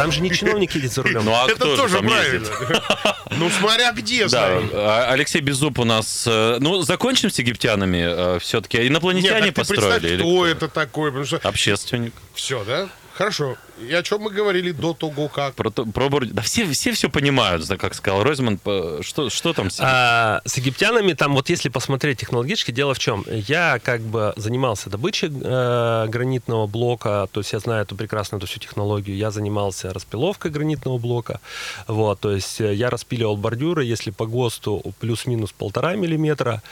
Там 0.00 0.12
же 0.12 0.20
не 0.22 0.30
чиновник 0.30 0.74
едет 0.74 0.92
за 0.92 1.02
рулем. 1.02 1.24
Ну 1.24 1.32
а 1.34 1.44
Это 1.46 1.56
кто 1.56 1.76
тоже 1.76 1.96
там 1.96 2.06
правильно. 2.06 2.34
ездит? 2.46 2.82
Ну, 3.38 3.48
смотря 3.48 3.92
где, 3.92 4.26
Да, 4.26 4.48
а, 4.72 5.12
Алексей 5.12 5.40
Беззуб 5.40 5.78
у 5.78 5.84
нас... 5.84 6.24
э, 6.26 6.56
Ну, 6.60 6.82
закончим 6.82 7.30
с 7.30 7.38
египтянами 7.38 8.38
все-таки. 8.40 8.78
Нет, 8.78 8.88
Инопланетяне 8.88 9.30
так 9.30 9.44
ты 9.46 9.52
представь, 9.52 9.78
построили? 9.78 10.14
или 10.14 10.22
кто 10.22 10.46
это 10.46 10.68
такой, 10.68 11.10
что... 11.24 11.36
Общественник. 11.44 12.12
Все, 12.34 12.64
да? 12.64 12.88
Хорошо. 13.14 13.56
И 13.88 13.94
о 13.94 14.02
чем 14.02 14.22
мы 14.22 14.30
говорили 14.30 14.72
до 14.72 14.92
того, 14.92 15.28
как? 15.28 15.54
Про, 15.54 15.70
про 15.70 16.08
Бур- 16.08 16.26
Да 16.26 16.42
все, 16.42 16.70
все 16.70 16.92
все 16.92 17.08
понимают, 17.08 17.66
да, 17.66 17.76
как 17.76 17.94
сказал 17.94 18.22
Ройзман. 18.22 18.58
Что, 19.00 19.30
что 19.30 19.52
там 19.52 19.70
с? 19.70 19.78
А, 19.80 20.42
с 20.44 20.58
египтянами, 20.58 21.14
там 21.14 21.34
вот 21.34 21.48
если 21.48 21.68
посмотреть 21.68 22.18
технологически, 22.18 22.72
дело 22.72 22.94
в 22.94 22.98
чем? 22.98 23.24
Я 23.28 23.78
как 23.82 24.02
бы 24.02 24.34
занимался 24.36 24.90
добычей 24.90 25.28
э, 25.32 26.06
гранитного 26.08 26.66
блока, 26.66 27.28
то 27.32 27.40
есть 27.40 27.52
я 27.52 27.58
знаю 27.58 27.82
эту 27.82 27.96
прекрасную 27.96 28.40
эту 28.40 28.46
всю 28.46 28.60
технологию. 28.60 29.16
Я 29.16 29.30
занимался 29.30 29.92
распиловкой 29.92 30.50
гранитного 30.50 30.98
блока, 30.98 31.40
вот, 31.86 32.20
то 32.20 32.32
есть 32.32 32.60
э, 32.60 32.74
я 32.74 32.90
распиливал 32.90 33.36
бордюры, 33.36 33.84
если 33.84 34.10
по 34.10 34.26
ГОСТу 34.26 34.82
плюс-минус 35.00 35.52
полтора 35.52 35.94
миллиметра 35.94 36.62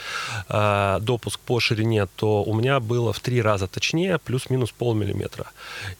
э, 0.47 0.99
допуск 1.01 1.39
по 1.39 1.59
ширине, 1.59 2.07
то 2.15 2.43
у 2.43 2.53
меня 2.53 2.79
было 2.79 3.13
в 3.13 3.19
три 3.19 3.41
раза 3.41 3.67
точнее, 3.67 4.19
плюс-минус 4.19 4.71
полмиллиметра. 4.71 5.47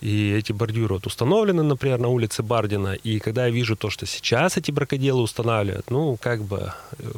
И 0.02 0.34
эти 0.34 0.52
бордюры 0.52 0.99
вот 1.00 1.08
установлены, 1.08 1.64
например, 1.64 2.00
на 2.00 2.10
улице 2.10 2.44
Бардина, 2.44 2.94
и 2.94 3.20
когда 3.20 3.46
я 3.46 3.52
вижу 3.52 3.76
то, 3.76 3.90
что 3.90 4.06
сейчас 4.06 4.58
эти 4.58 4.72
бракоделы 4.72 5.22
устанавливают, 5.22 5.90
ну, 5.92 6.18
как 6.22 6.42
бы 6.42 6.74
э, 7.00 7.12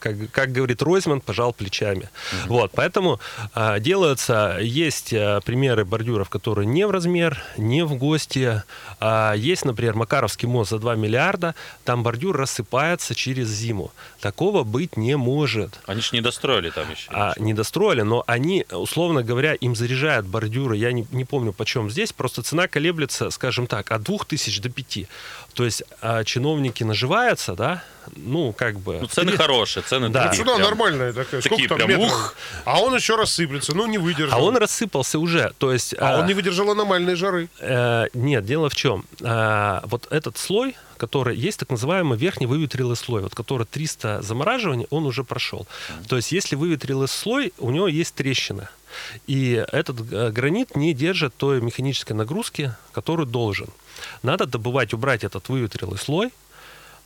как, 0.00 0.16
как 0.30 0.52
говорит 0.52 0.82
Ройзман, 0.82 1.20
пожал 1.20 1.52
плечами. 1.52 2.08
Вот, 2.46 2.70
поэтому 2.74 3.20
а, 3.54 3.78
делаются, 3.78 4.58
есть 4.60 5.12
а, 5.12 5.40
примеры 5.40 5.84
бордюров, 5.84 6.28
которые 6.28 6.66
не 6.66 6.86
в 6.86 6.90
размер, 6.90 7.42
не 7.56 7.84
в 7.84 7.94
гости. 7.94 8.62
А, 9.00 9.34
есть, 9.34 9.64
например, 9.64 9.94
Макаровский 9.94 10.48
мост 10.48 10.70
за 10.70 10.78
2 10.78 10.94
миллиарда, 10.96 11.54
там 11.84 12.02
бордюр 12.02 12.36
рассыпается 12.36 13.14
через 13.14 13.48
зиму. 13.48 13.92
Такого 14.20 14.64
быть 14.64 14.96
не 14.96 15.16
может. 15.16 15.80
Они 15.86 16.00
же 16.00 16.10
не 16.12 16.20
достроили 16.20 16.70
там 16.70 16.90
еще. 16.90 17.10
А, 17.10 17.34
не 17.38 17.54
достроили, 17.54 18.02
но 18.02 18.24
они, 18.26 18.66
условно 18.70 19.22
говоря, 19.22 19.54
им 19.54 19.74
заряжают 19.74 20.26
бордюры, 20.26 20.76
я 20.76 20.92
не, 20.92 21.06
не 21.10 21.24
помню 21.24 21.52
почем 21.52 21.90
здесь, 21.90 22.12
просто 22.12 22.42
цена 22.42 22.68
колеблется, 22.68 23.30
скажем 23.30 23.66
так, 23.66 23.90
от 23.90 24.02
2000 24.02 24.60
до 24.60 24.68
5. 24.68 24.98
То 25.54 25.64
есть 25.64 25.82
а, 26.00 26.24
чиновники 26.24 26.84
наживаются, 26.84 27.54
да, 27.54 27.82
ну, 28.24 28.52
как 28.52 28.78
бы... 28.80 28.98
Ну, 29.00 29.06
цены 29.06 29.32
Три- 29.32 29.36
хорошие, 29.38 29.82
цены 29.82 30.08
Да. 30.08 30.24
такие 30.28 30.38
Сюда 30.42 30.56
прям. 30.56 30.68
нормальная 30.68 31.12
такая. 31.12 31.40
такие 31.40 31.56
Сколько 31.66 31.68
там 31.68 31.76
прям 31.78 32.00
метров? 32.00 32.06
ух. 32.12 32.34
А 32.64 32.80
он 32.80 32.94
еще 32.94 33.16
рассыплется. 33.16 33.74
Ну, 33.74 33.86
не 33.86 33.98
выдержал. 33.98 34.38
А 34.38 34.42
он 34.42 34.56
рассыпался 34.56 35.18
уже, 35.18 35.52
то 35.58 35.72
есть... 35.72 35.94
А 35.98 36.18
он 36.20 36.26
не 36.26 36.34
выдержал 36.34 36.70
аномальной 36.70 37.14
жары. 37.14 37.48
Э, 37.60 38.06
нет, 38.14 38.44
дело 38.44 38.68
в 38.68 38.74
чем. 38.74 39.04
Э, 39.20 39.80
вот 39.84 40.06
этот 40.10 40.36
слой, 40.38 40.76
который 40.96 41.36
есть 41.36 41.58
так 41.60 41.70
называемый 41.70 42.18
верхний 42.18 42.46
выветрилый 42.46 42.96
слой, 42.96 43.22
вот 43.22 43.34
который 43.34 43.66
300 43.66 44.22
замораживаний, 44.22 44.86
он 44.90 45.06
уже 45.06 45.22
прошел. 45.24 45.66
То 46.08 46.16
есть 46.16 46.32
если 46.32 46.56
выветрилый 46.56 47.08
слой, 47.08 47.52
у 47.58 47.70
него 47.70 47.88
есть 47.88 48.14
трещина. 48.14 48.70
И 49.26 49.64
этот 49.72 49.96
э, 50.12 50.30
гранит 50.30 50.74
не 50.74 50.94
держит 50.94 51.34
той 51.36 51.60
механической 51.60 52.14
нагрузки, 52.14 52.72
которую 52.92 53.26
должен. 53.26 53.68
Надо 54.22 54.46
добывать, 54.46 54.94
убрать 54.94 55.24
этот 55.24 55.48
выветрилый 55.48 55.98
слой, 55.98 56.30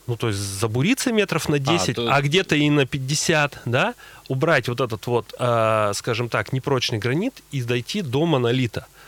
ну, 0.06 0.16
то 0.16 0.28
есть 0.28 0.40
забуриться 0.40 1.12
метров 1.12 1.48
на 1.48 1.58
10, 1.58 1.98
а, 1.98 2.16
то- 2.16 2.22
где-то 2.22 2.56
и 2.56 2.68
на 2.70 2.86
50, 2.86 3.60
да, 3.64 3.94
убрать 4.28 4.68
вот 4.68 4.80
этот 4.80 5.06
вот, 5.06 5.34
э, 5.38 5.92
скажем 5.94 6.28
так, 6.28 6.52
непрочный 6.52 6.98
гранит 6.98 7.34
и 7.52 7.62
дойти 7.62 8.02
до 8.02 8.26
монолита. 8.26 8.80
А, 8.80 9.01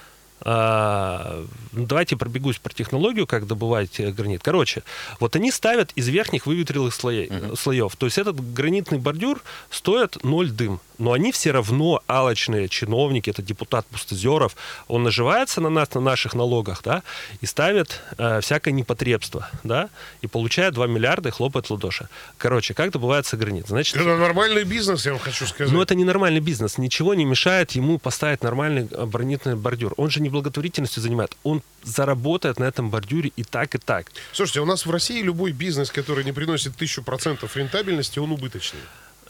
давайте 0.44 2.16
пробегусь 2.16 2.58
про 2.58 2.72
технологию, 2.72 3.26
как 3.26 3.46
добывать 3.46 3.98
э, 4.00 4.10
гранит. 4.10 4.42
Короче, 4.42 4.82
вот 5.20 5.36
они 5.36 5.50
ставят 5.50 5.92
из 5.94 6.08
верхних 6.08 6.46
выветрилых 6.46 6.94
слоей, 6.94 7.30
слоев. 7.56 7.96
То 7.96 8.06
есть 8.06 8.18
этот 8.18 8.36
гранитный 8.52 8.98
бордюр 8.98 9.42
стоит 9.70 10.22
ноль 10.22 10.50
дым. 10.50 10.80
Но 10.98 11.12
они 11.12 11.32
все 11.32 11.50
равно 11.50 12.02
алочные 12.06 12.68
чиновники, 12.68 13.28
это 13.28 13.42
депутат 13.42 13.84
Пустозеров, 13.86 14.56
он 14.86 15.02
наживается 15.02 15.60
на 15.60 15.68
нас, 15.68 15.92
на 15.94 16.00
наших 16.00 16.34
налогах, 16.34 16.82
да, 16.84 17.02
и 17.40 17.46
ставит 17.46 18.00
э, 18.16 18.40
всякое 18.40 18.70
непотребство, 18.70 19.48
да, 19.64 19.88
и 20.20 20.28
получает 20.28 20.74
2 20.74 20.86
миллиарда 20.86 21.30
и 21.30 21.32
хлопает 21.32 21.68
ладоши. 21.70 22.08
Короче, 22.38 22.74
как 22.74 22.92
добывается 22.92 23.36
гранит? 23.36 23.66
Значит, 23.66 23.96
Это 23.96 24.16
нормальный 24.16 24.62
бизнес, 24.62 25.04
я 25.04 25.12
вам 25.12 25.20
хочу 25.20 25.46
сказать. 25.46 25.72
ну, 25.72 25.82
это 25.82 25.96
не 25.96 26.04
нормальный 26.04 26.40
бизнес. 26.40 26.78
Ничего 26.78 27.14
не 27.14 27.24
мешает 27.24 27.72
ему 27.72 27.98
поставить 27.98 28.42
нормальный 28.44 28.86
э, 28.88 29.04
бронетный 29.04 29.56
бордюр. 29.56 29.94
Он 29.96 30.10
же 30.10 30.20
не 30.25 30.31
благотворительностью 30.31 31.02
занимает. 31.02 31.37
Он 31.45 31.62
заработает 31.85 32.59
на 32.59 32.64
этом 32.64 32.90
бордюре 32.90 33.31
и 33.37 33.45
так, 33.45 33.75
и 33.76 33.78
так. 33.78 34.11
Слушайте, 34.33 34.61
у 34.61 34.64
нас 34.64 34.87
в 34.87 34.90
России 34.90 35.23
любой 35.23 35.52
бизнес, 35.52 35.90
который 35.90 36.25
не 36.25 36.33
приносит 36.33 36.76
тысячу 36.76 37.04
процентов 37.04 37.57
рентабельности, 37.57 38.19
он 38.19 38.33
убыточный. 38.33 38.81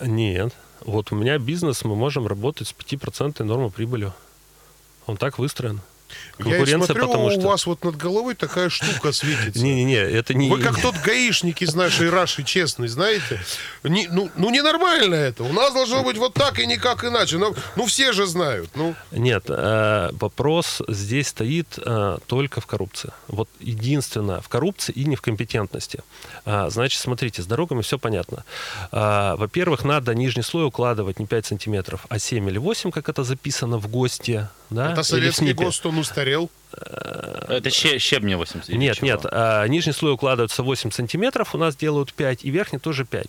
Нет. 0.01 0.55
Вот 0.81 1.13
у 1.13 1.17
меня 1.17 1.39
бизнес, 1.39 1.85
мы 1.85 1.95
можем 1.95 2.27
работать 2.27 2.69
с 2.69 2.75
5% 2.75 3.43
нормой 3.45 3.71
прибылью. 3.71 4.15
Он 5.07 5.17
так 5.17 5.39
выстроен. 5.39 5.81
Я 6.38 6.44
Конкуренция, 6.44 6.78
смотрю, 6.78 7.06
потому 7.06 7.26
у 7.26 7.30
что... 7.30 7.40
вас 7.42 7.66
вот 7.66 7.84
над 7.84 7.96
головой 7.96 8.34
такая 8.34 8.68
штука 8.68 9.12
светится. 9.12 9.62
Не-не-не, 9.62 9.94
это 9.94 10.34
не... 10.34 10.50
Вы 10.50 10.61
как 10.61 10.80
тот 10.80 10.96
гаишник 10.96 11.62
из 11.62 11.75
нашей 11.75 12.11
Раши, 12.11 12.42
честный, 12.42 12.88
знаете? 12.88 13.40
Не- 13.84 14.08
ну, 14.08 14.30
ну, 14.37 14.50
ненормально 14.50 15.14
это. 15.14 15.44
У 15.44 15.52
нас 15.52 15.73
должно 15.73 16.02
быть 16.02 16.18
вот 16.18 16.34
так 16.34 16.58
и 16.58 16.66
никак 16.66 17.04
иначе. 17.04 17.38
Ну, 17.38 17.54
ну 17.76 17.87
все 17.87 18.12
же 18.12 18.26
знают. 18.26 18.70
Ну, 18.75 18.94
Нет, 19.12 19.44
э, 19.49 20.11
вопрос 20.12 20.82
здесь 20.88 21.28
стоит 21.28 21.78
э, 21.78 22.18
только 22.26 22.61
в 22.61 22.66
коррупции. 22.66 23.12
Вот 23.28 23.49
единственное, 23.61 24.40
в 24.40 24.49
коррупции 24.49 24.92
и 24.92 25.04
не 25.04 25.14
в 25.14 25.23
компетентности. 25.23 26.00
А, 26.44 26.68
значит, 26.70 27.00
смотрите, 27.00 27.42
с 27.42 27.46
дорогами 27.46 27.82
все 27.82 27.99
понятно. 27.99 28.44
Во-первых, 28.90 29.84
надо 29.84 30.14
нижний 30.14 30.42
слой 30.42 30.66
укладывать 30.66 31.18
не 31.18 31.26
5 31.26 31.46
сантиметров, 31.46 32.06
а 32.08 32.18
7 32.18 32.49
или 32.49 32.58
8, 32.58 32.90
как 32.90 33.08
это 33.08 33.25
записано 33.25 33.78
в 33.78 33.88
ГОСТе. 33.88 34.49
Да? 34.70 34.92
это 34.92 35.02
советский. 35.02 35.52
ГОСТ, 35.52 35.87
он 35.95 36.01
устарел. 36.01 36.51
Это 37.49 37.71
ще- 37.71 37.99
щебня 38.01 38.37
80. 38.37 38.69
или 38.71 38.77
Нет, 38.79 38.97
чего? 38.97 39.07
нет, 39.07 39.21
а, 39.31 39.65
нижний 39.69 39.93
слой 39.93 40.13
укладывается 40.13 40.63
8 40.65 40.91
сантиметров, 40.91 41.55
у 41.55 41.59
нас 41.59 41.77
делают 41.77 42.13
5, 42.13 42.45
и 42.45 42.51
верхний 42.51 42.81
тоже 42.81 43.05
5. 43.05 43.27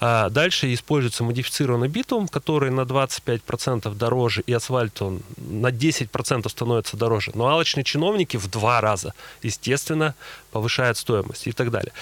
А 0.00 0.28
дальше 0.30 0.72
используется 0.74 1.22
модифицированный 1.22 1.86
битум, 1.88 2.26
который 2.26 2.70
на 2.72 2.84
25% 2.84 3.94
дороже, 3.94 4.42
и 4.46 4.52
асфальт 4.52 5.00
он 5.00 5.20
на 5.36 5.70
10% 5.70 6.48
становится 6.50 6.96
дороже. 6.96 7.30
Но 7.34 7.46
алочные 7.46 7.84
чиновники 7.84 8.36
в 8.36 8.48
два 8.48 8.80
раза, 8.80 9.14
естественно, 9.42 10.14
повышают 10.50 10.98
стоимость 10.98 11.46
и 11.46 11.52
так 11.52 11.70
далее. 11.70 11.92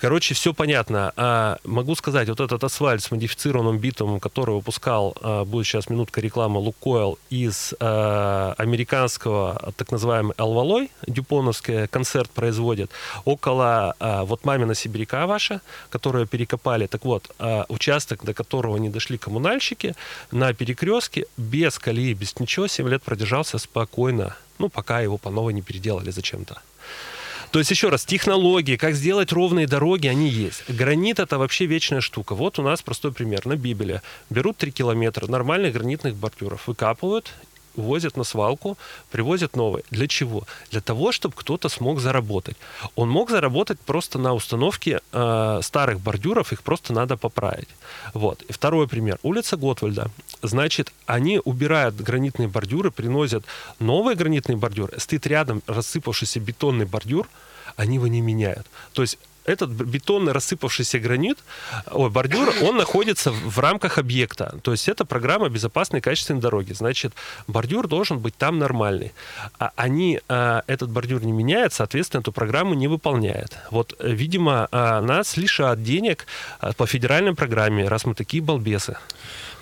Короче, 0.00 0.34
все 0.34 0.54
понятно. 0.54 1.12
А, 1.16 1.58
могу 1.64 1.96
сказать, 1.96 2.28
вот 2.28 2.40
этот 2.40 2.62
асфальт 2.62 3.02
с 3.02 3.10
модифицированным 3.10 3.78
битумом, 3.78 4.20
который 4.20 4.54
выпускал, 4.54 5.16
а, 5.20 5.44
будет 5.44 5.66
сейчас 5.66 5.90
минутка 5.90 6.20
рекламы, 6.20 6.60
Лукойл 6.60 7.18
из 7.30 7.74
а, 7.80 8.54
американского, 8.58 9.72
так 9.76 9.90
называемый 9.90 10.34
Алвалой, 10.36 10.90
дюпоновский 11.06 11.88
концерт 11.88 12.30
производит, 12.30 12.92
около 13.24 13.94
а, 13.98 14.24
вот 14.24 14.44
мамина 14.44 14.74
сибиряка 14.74 15.26
ваша, 15.26 15.60
которую 15.90 16.28
перекопали. 16.28 16.86
Так 16.86 17.04
вот, 17.04 17.30
а, 17.40 17.64
участок, 17.68 18.24
до 18.24 18.34
которого 18.34 18.76
не 18.76 18.90
дошли 18.90 19.18
коммунальщики, 19.18 19.96
на 20.30 20.52
перекрестке, 20.54 21.26
без 21.36 21.76
колеи, 21.78 22.14
без 22.14 22.38
ничего, 22.38 22.68
7 22.68 22.88
лет 22.88 23.02
продержался 23.02 23.58
спокойно. 23.58 24.36
Ну, 24.58 24.68
пока 24.68 25.00
его 25.00 25.18
по 25.18 25.30
новой 25.30 25.54
не 25.54 25.62
переделали 25.62 26.10
зачем-то. 26.10 26.60
То 27.50 27.58
есть, 27.58 27.70
еще 27.70 27.88
раз, 27.88 28.04
технологии, 28.04 28.76
как 28.76 28.94
сделать 28.94 29.32
ровные 29.32 29.66
дороги, 29.66 30.06
они 30.06 30.28
есть. 30.28 30.64
Гранит— 30.68 31.18
это 31.20 31.38
вообще 31.38 31.66
вечная 31.66 32.00
штука. 32.00 32.34
Вот 32.34 32.58
у 32.58 32.62
нас 32.62 32.82
простой 32.82 33.12
пример. 33.12 33.46
На 33.46 33.56
Бибеле 33.56 34.02
берут 34.28 34.58
3 34.58 34.70
километра 34.70 35.26
нормальных 35.26 35.72
гранитных 35.72 36.14
бордюров, 36.14 36.66
выкапывают, 36.66 37.32
увозят 37.78 38.16
на 38.16 38.24
свалку, 38.24 38.76
привозят 39.10 39.56
новые. 39.56 39.84
Для 39.90 40.06
чего? 40.06 40.42
Для 40.70 40.80
того, 40.80 41.12
чтобы 41.12 41.34
кто-то 41.36 41.68
смог 41.68 42.00
заработать. 42.00 42.56
Он 42.96 43.08
мог 43.08 43.30
заработать 43.30 43.80
просто 43.80 44.18
на 44.18 44.34
установке 44.34 45.00
э, 45.12 45.60
старых 45.62 46.00
бордюров, 46.00 46.52
их 46.52 46.62
просто 46.62 46.92
надо 46.92 47.16
поправить. 47.16 47.68
Вот. 48.14 48.42
И 48.42 48.52
второй 48.52 48.88
пример. 48.88 49.18
Улица 49.22 49.56
Готвальда. 49.56 50.10
Значит, 50.42 50.92
они 51.06 51.40
убирают 51.44 51.96
гранитные 51.96 52.48
бордюры, 52.48 52.90
приносят 52.90 53.44
новые 53.78 54.16
гранитные 54.16 54.56
бордюры, 54.56 54.98
стоит 54.98 55.26
рядом 55.26 55.62
рассыпавшийся 55.66 56.40
бетонный 56.40 56.86
бордюр, 56.86 57.28
они 57.76 57.96
его 57.96 58.08
не 58.08 58.20
меняют. 58.20 58.66
То 58.92 59.02
есть 59.02 59.18
этот 59.48 59.70
бетонный 59.70 60.32
рассыпавшийся 60.32 60.98
гранит, 60.98 61.38
ой, 61.90 62.10
бордюр, 62.10 62.52
он 62.62 62.76
находится 62.76 63.32
в 63.32 63.58
рамках 63.58 63.98
объекта. 63.98 64.58
То 64.62 64.72
есть 64.72 64.88
это 64.88 65.04
программа 65.04 65.48
безопасной 65.48 66.00
качественной 66.00 66.40
дороги. 66.40 66.72
Значит, 66.72 67.12
бордюр 67.46 67.88
должен 67.88 68.18
быть 68.18 68.36
там 68.36 68.58
нормальный. 68.58 69.12
А 69.58 69.72
они 69.76 70.20
а, 70.28 70.62
этот 70.66 70.90
бордюр 70.90 71.24
не 71.24 71.32
меняют, 71.32 71.72
соответственно, 71.72 72.20
эту 72.20 72.32
программу 72.32 72.74
не 72.74 72.88
выполняют. 72.88 73.56
Вот, 73.70 73.94
э, 73.98 74.10
видимо, 74.10 74.68
а, 74.70 75.00
нас 75.00 75.36
лишат 75.36 75.82
денег 75.82 76.26
а, 76.60 76.72
по 76.74 76.86
федеральной 76.86 77.34
программе, 77.34 77.88
раз 77.88 78.04
мы 78.04 78.14
такие 78.14 78.42
балбесы. 78.42 78.96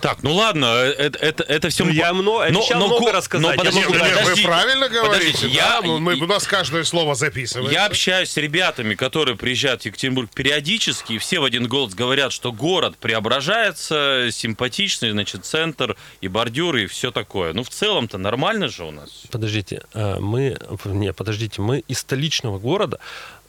Так, 0.00 0.22
ну 0.22 0.34
ладно, 0.34 0.66
э, 0.66 0.90
это, 0.92 1.18
это, 1.18 1.42
это 1.42 1.68
все... 1.70 1.84
Ну, 1.84 1.90
я 1.90 2.12
мно- 2.12 2.40
обещал 2.40 2.76
много 2.76 3.06
ко- 3.06 3.12
рассказать, 3.12 3.50
я 3.52 3.56
подожди, 3.56 3.80
могу- 3.80 3.94
Нет, 3.94 4.02
вы 4.12 4.18
подожди, 4.20 4.44
правильно 4.44 4.88
говорите. 4.88 5.32
подожди, 5.32 5.56
да? 5.56 5.74
я- 5.76 5.80
Мы- 5.82 6.00
мы- 6.00 6.14
у 6.16 6.26
нас 6.26 6.46
каждое 6.46 6.84
слово 6.84 7.14
записывается. 7.14 7.72
Я 7.72 7.86
общаюсь 7.86 8.30
с 8.30 8.36
ребятами, 8.36 8.94
которые 8.94 9.36
приезжают 9.36 9.82
в 9.82 9.86
Екатеринбург 9.86 10.30
периодически, 10.34 11.14
и 11.14 11.18
все 11.18 11.40
в 11.40 11.44
один 11.44 11.66
голос 11.66 11.94
говорят, 11.94 12.32
что 12.32 12.52
город 12.52 12.96
преображается, 12.98 14.28
симпатичный, 14.32 15.10
значит, 15.12 15.44
центр 15.46 15.96
и 16.20 16.28
бордюры, 16.28 16.84
и 16.84 16.86
все 16.86 17.10
такое. 17.10 17.52
Ну, 17.54 17.64
в 17.64 17.70
целом-то 17.70 18.18
нормально 18.18 18.68
же 18.68 18.84
у 18.84 18.90
нас. 18.90 19.22
Подождите, 19.30 19.82
а, 19.94 20.20
мы, 20.20 20.58
не, 20.84 21.12
подождите, 21.12 21.62
мы 21.62 21.80
из 21.88 22.00
столичного 22.00 22.58
города 22.58 22.98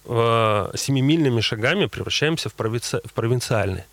э, 0.06 0.72
семимильными 0.76 1.42
шагами 1.42 1.88
превращаемся 1.88 2.50
в, 2.50 2.56
провинци- 2.56 3.02
в 3.06 3.12
провинциальный. 3.14 3.84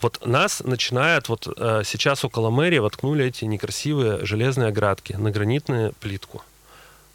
Вот 0.00 0.24
нас 0.26 0.60
начинают, 0.62 1.28
вот 1.28 1.48
э, 1.56 1.82
сейчас 1.84 2.24
около 2.24 2.50
мэрии 2.50 2.78
воткнули 2.78 3.24
эти 3.24 3.44
некрасивые 3.46 4.24
железные 4.26 4.68
оградки 4.68 5.14
на 5.14 5.30
гранитную 5.30 5.92
плитку. 6.00 6.42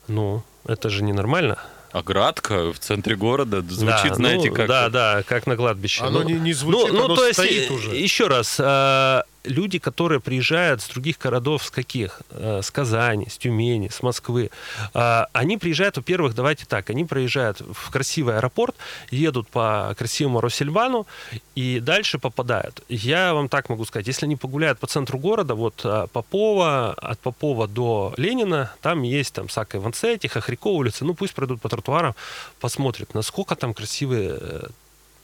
Ну, 0.08 0.44
это 0.66 0.90
же 0.90 1.04
ненормально. 1.04 1.60
Оградка 1.92 2.72
в 2.72 2.80
центре 2.80 3.16
города 3.16 3.62
звучит, 3.62 4.10
Да, 4.10 4.16
знаете, 4.16 4.50
ну, 4.50 4.56
как... 4.56 4.68
Да, 4.68 4.90
да, 4.90 5.24
как 5.24 5.46
на 5.46 5.56
кладбище. 5.58 6.04
Оно 6.04 6.20
Ну, 6.22 6.30
не- 6.30 6.34
не 6.36 6.54
звучит, 6.54 6.92
ну, 6.94 7.06
оно 7.06 7.16
то 7.16 7.26
есть, 7.28 7.40
стоит 7.40 7.70
уже. 7.70 7.96
Еще 7.96 8.28
раз, 8.28 8.56
э, 8.60 9.24
люди, 9.44 9.80
которые 9.80 10.20
приезжают 10.20 10.82
с 10.82 10.88
других 10.90 11.18
городов, 11.18 11.64
с 11.64 11.72
каких? 11.72 12.22
Э, 12.30 12.62
С 12.64 12.72
Казани, 12.72 13.28
с 13.30 13.38
Тюмени, 13.38 13.90
с 13.90 14.04
Москвы, 14.04 14.50
э, 14.94 15.24
они 15.34 15.58
приезжают, 15.58 15.98
во-первых, 15.98 16.36
давайте 16.36 16.66
так, 16.66 16.90
они 16.90 17.06
приезжают 17.06 17.62
в 17.62 17.90
красивый 17.92 18.38
аэропорт, 18.38 18.76
едут 19.10 19.48
по 19.50 19.96
красивому 19.98 20.42
Россельбану 20.42 21.08
и 21.56 21.80
дальше 21.80 22.20
попадают. 22.20 22.84
Я 22.90 23.34
вам 23.34 23.50
так 23.50 23.70
могу 23.70 23.86
сказать, 23.86 24.08
если 24.08 24.26
они 24.26 24.36
погуляют 24.36 24.80
по 24.80 24.88
центру 24.88 25.18
города, 25.20 25.56
вот 25.56 25.82
э, 25.84 26.08
Попова, 26.12 26.94
от 26.94 27.20
Попова 27.20 27.68
до 27.68 28.14
Ленина, 28.18 28.72
там 28.82 29.02
есть 29.04 29.34
там 29.34 29.50
Сака 29.50 29.78
Иванцетти, 29.78 30.28
Хохрякова 30.28 30.74
улица, 30.74 31.06
ну 31.06 31.14
пусть 31.14 31.34
пройдут 31.34 31.62
по 31.62 31.70
тротуарам, 31.70 32.16
посмотрят, 32.60 33.14
насколько 33.14 33.56
там 33.56 33.74
красивые 33.74 34.70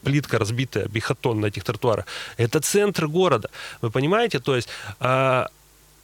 плитка 0.07 0.39
разбитая, 0.39 0.87
бихотон 0.87 1.41
на 1.41 1.47
этих 1.47 1.63
тротуарах. 1.63 2.05
Это 2.37 2.59
центр 2.59 3.07
города. 3.07 3.49
Вы 3.81 3.91
понимаете? 3.91 4.39
То 4.39 4.55
есть 4.55 4.69
а, 4.99 5.47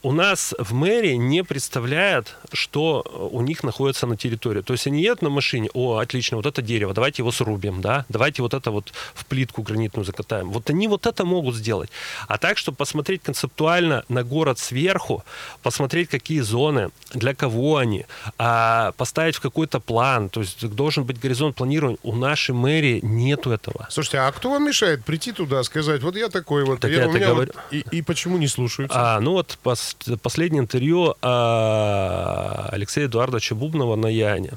у 0.04 0.12
нас 0.12 0.54
в 0.60 0.74
мэрии 0.74 1.14
не 1.14 1.44
представляют, 1.44 2.36
что 2.52 3.02
у 3.32 3.42
них 3.42 3.64
находится 3.64 4.06
на 4.06 4.18
территории. 4.18 4.62
То 4.62 4.74
есть 4.74 4.86
они 4.88 5.02
едут 5.02 5.22
на 5.22 5.30
машине, 5.30 5.70
о, 5.74 5.98
отлично, 5.98 6.38
вот 6.38 6.46
это 6.46 6.62
дерево, 6.62 6.94
давайте 6.94 7.22
его 7.22 7.32
срубим, 7.32 7.82
да, 7.82 8.06
давайте 8.10 8.42
вот 8.42 8.54
это 8.54 8.70
вот 8.72 8.92
в 9.14 9.26
плитку 9.26 9.62
гранитную 9.64 10.06
закатаем. 10.06 10.52
Вот 10.52 10.70
они 10.70 10.88
вот 10.90 11.06
это 11.08 11.24
могут 11.26 11.56
сделать. 11.56 11.90
А 12.28 12.38
так, 12.38 12.58
чтобы 12.58 12.76
посмотреть 12.76 13.24
концептуально 13.24 14.04
на 14.10 14.24
город 14.24 14.60
сверху, 14.60 15.24
посмотреть, 15.62 16.10
какие 16.10 16.42
зоны, 16.42 16.90
для 17.14 17.34
кого 17.34 17.78
они, 17.78 18.06
а 18.38 18.92
поставить 18.98 19.36
в 19.36 19.40
какой-то 19.42 19.80
план, 19.80 20.30
то 20.30 20.42
есть 20.42 20.68
должен 20.76 21.06
быть 21.06 21.20
горизонт 21.20 21.56
планирования. 21.56 21.98
У 22.04 22.14
нашей 22.16 22.54
мэрии 22.54 23.00
нету 23.02 23.52
этого. 23.52 23.88
Слушайте, 23.90 24.18
а 24.20 24.32
кто 24.34 24.50
вам 24.50 24.66
мешает 24.66 25.06
прийти 25.06 25.32
туда, 25.32 25.64
сказать, 25.64 26.02
вот 26.04 26.18
я 26.18 26.28
такой 26.28 26.66
вот, 26.66 26.82
Так 26.82 26.92
я, 26.92 27.04
я 27.04 27.08
у 27.08 27.14
меня 27.14 27.28
говорю. 27.28 27.52
вот- 27.56 27.64
и, 27.72 27.86
и 27.92 28.02
почему 28.02 28.38
не 28.38 28.48
слушаются? 28.50 29.16
А, 29.16 29.20
ну 29.22 29.32
вот 29.32 29.58
пос- 29.64 29.93
последнее 30.22 30.62
интервью 30.62 31.16
а, 31.22 32.70
Алексея 32.72 33.06
Эдуардовича 33.06 33.56
Бубнова 33.56 33.96
на 33.96 34.08
Яне. 34.08 34.54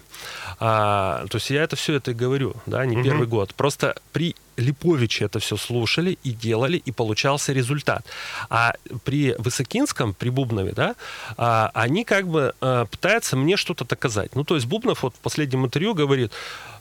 А, 0.59 1.27
то 1.29 1.37
есть 1.37 1.51
я 1.51 1.62
это 1.62 1.77
все 1.77 1.94
это 1.94 2.12
и 2.12 2.14
говорю, 2.14 2.55
да, 2.66 2.87
не 2.87 3.03
первый 3.03 3.27
год. 3.27 3.55
Просто 3.55 3.94
при 4.12 4.35
Липовиче 4.57 5.27
это 5.27 5.38
все 5.38 5.57
слушали 5.57 6.18
и 6.22 6.31
делали, 6.31 6.79
и 6.79 6.92
получался 6.92 7.53
результат. 7.53 8.05
А 8.49 8.72
при 9.05 9.35
Высокинском, 9.38 10.14
при 10.14 10.31
Бубнове, 10.31 10.72
да, 10.72 10.94
а, 11.37 11.70
они 11.75 12.05
как 12.05 12.27
бы 12.27 12.55
а, 12.61 12.87
пытаются 12.87 13.37
мне 13.37 13.57
что-то 13.57 13.85
доказать. 13.85 14.35
Ну, 14.35 14.44
то 14.44 14.55
есть 14.55 14.66
Бубнов 14.66 15.03
вот 15.03 15.14
в 15.14 15.18
последнем 15.18 15.66
интервью 15.66 15.94
говорит, 15.94 16.33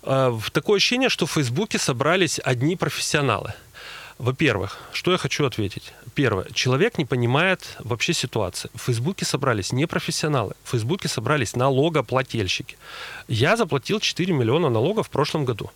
а, 0.04 0.38
такое 0.54 0.78
ощущение, 0.78 1.10
что 1.10 1.26
в 1.26 1.32
Фейсбуке 1.32 1.78
собрались 1.78 2.39
одни 2.44 2.76
профессионалы. 2.76 3.54
Во-первых, 4.17 4.80
что 4.93 5.12
я 5.12 5.17
хочу 5.17 5.45
ответить? 5.45 5.93
Первое. 6.13 6.45
Человек 6.54 6.97
не 6.97 7.06
понимает 7.06 7.75
вообще 7.80 8.13
ситуации. 8.13 8.69
В 8.73 8.80
Фейсбуке 8.80 9.25
собрались 9.25 9.73
не 9.73 9.88
профессионалы. 9.88 10.54
В 10.63 10.71
Фейсбуке 10.71 11.10
собрались 11.10 11.56
налогоплательщики. 11.56 12.78
Я 13.28 13.58
заплатил 13.58 13.99
4 13.99 14.34
миллиона 14.34 14.69
налогов 14.69 15.08
в 15.08 15.10
прошлом 15.10 15.43
году. 15.43 15.69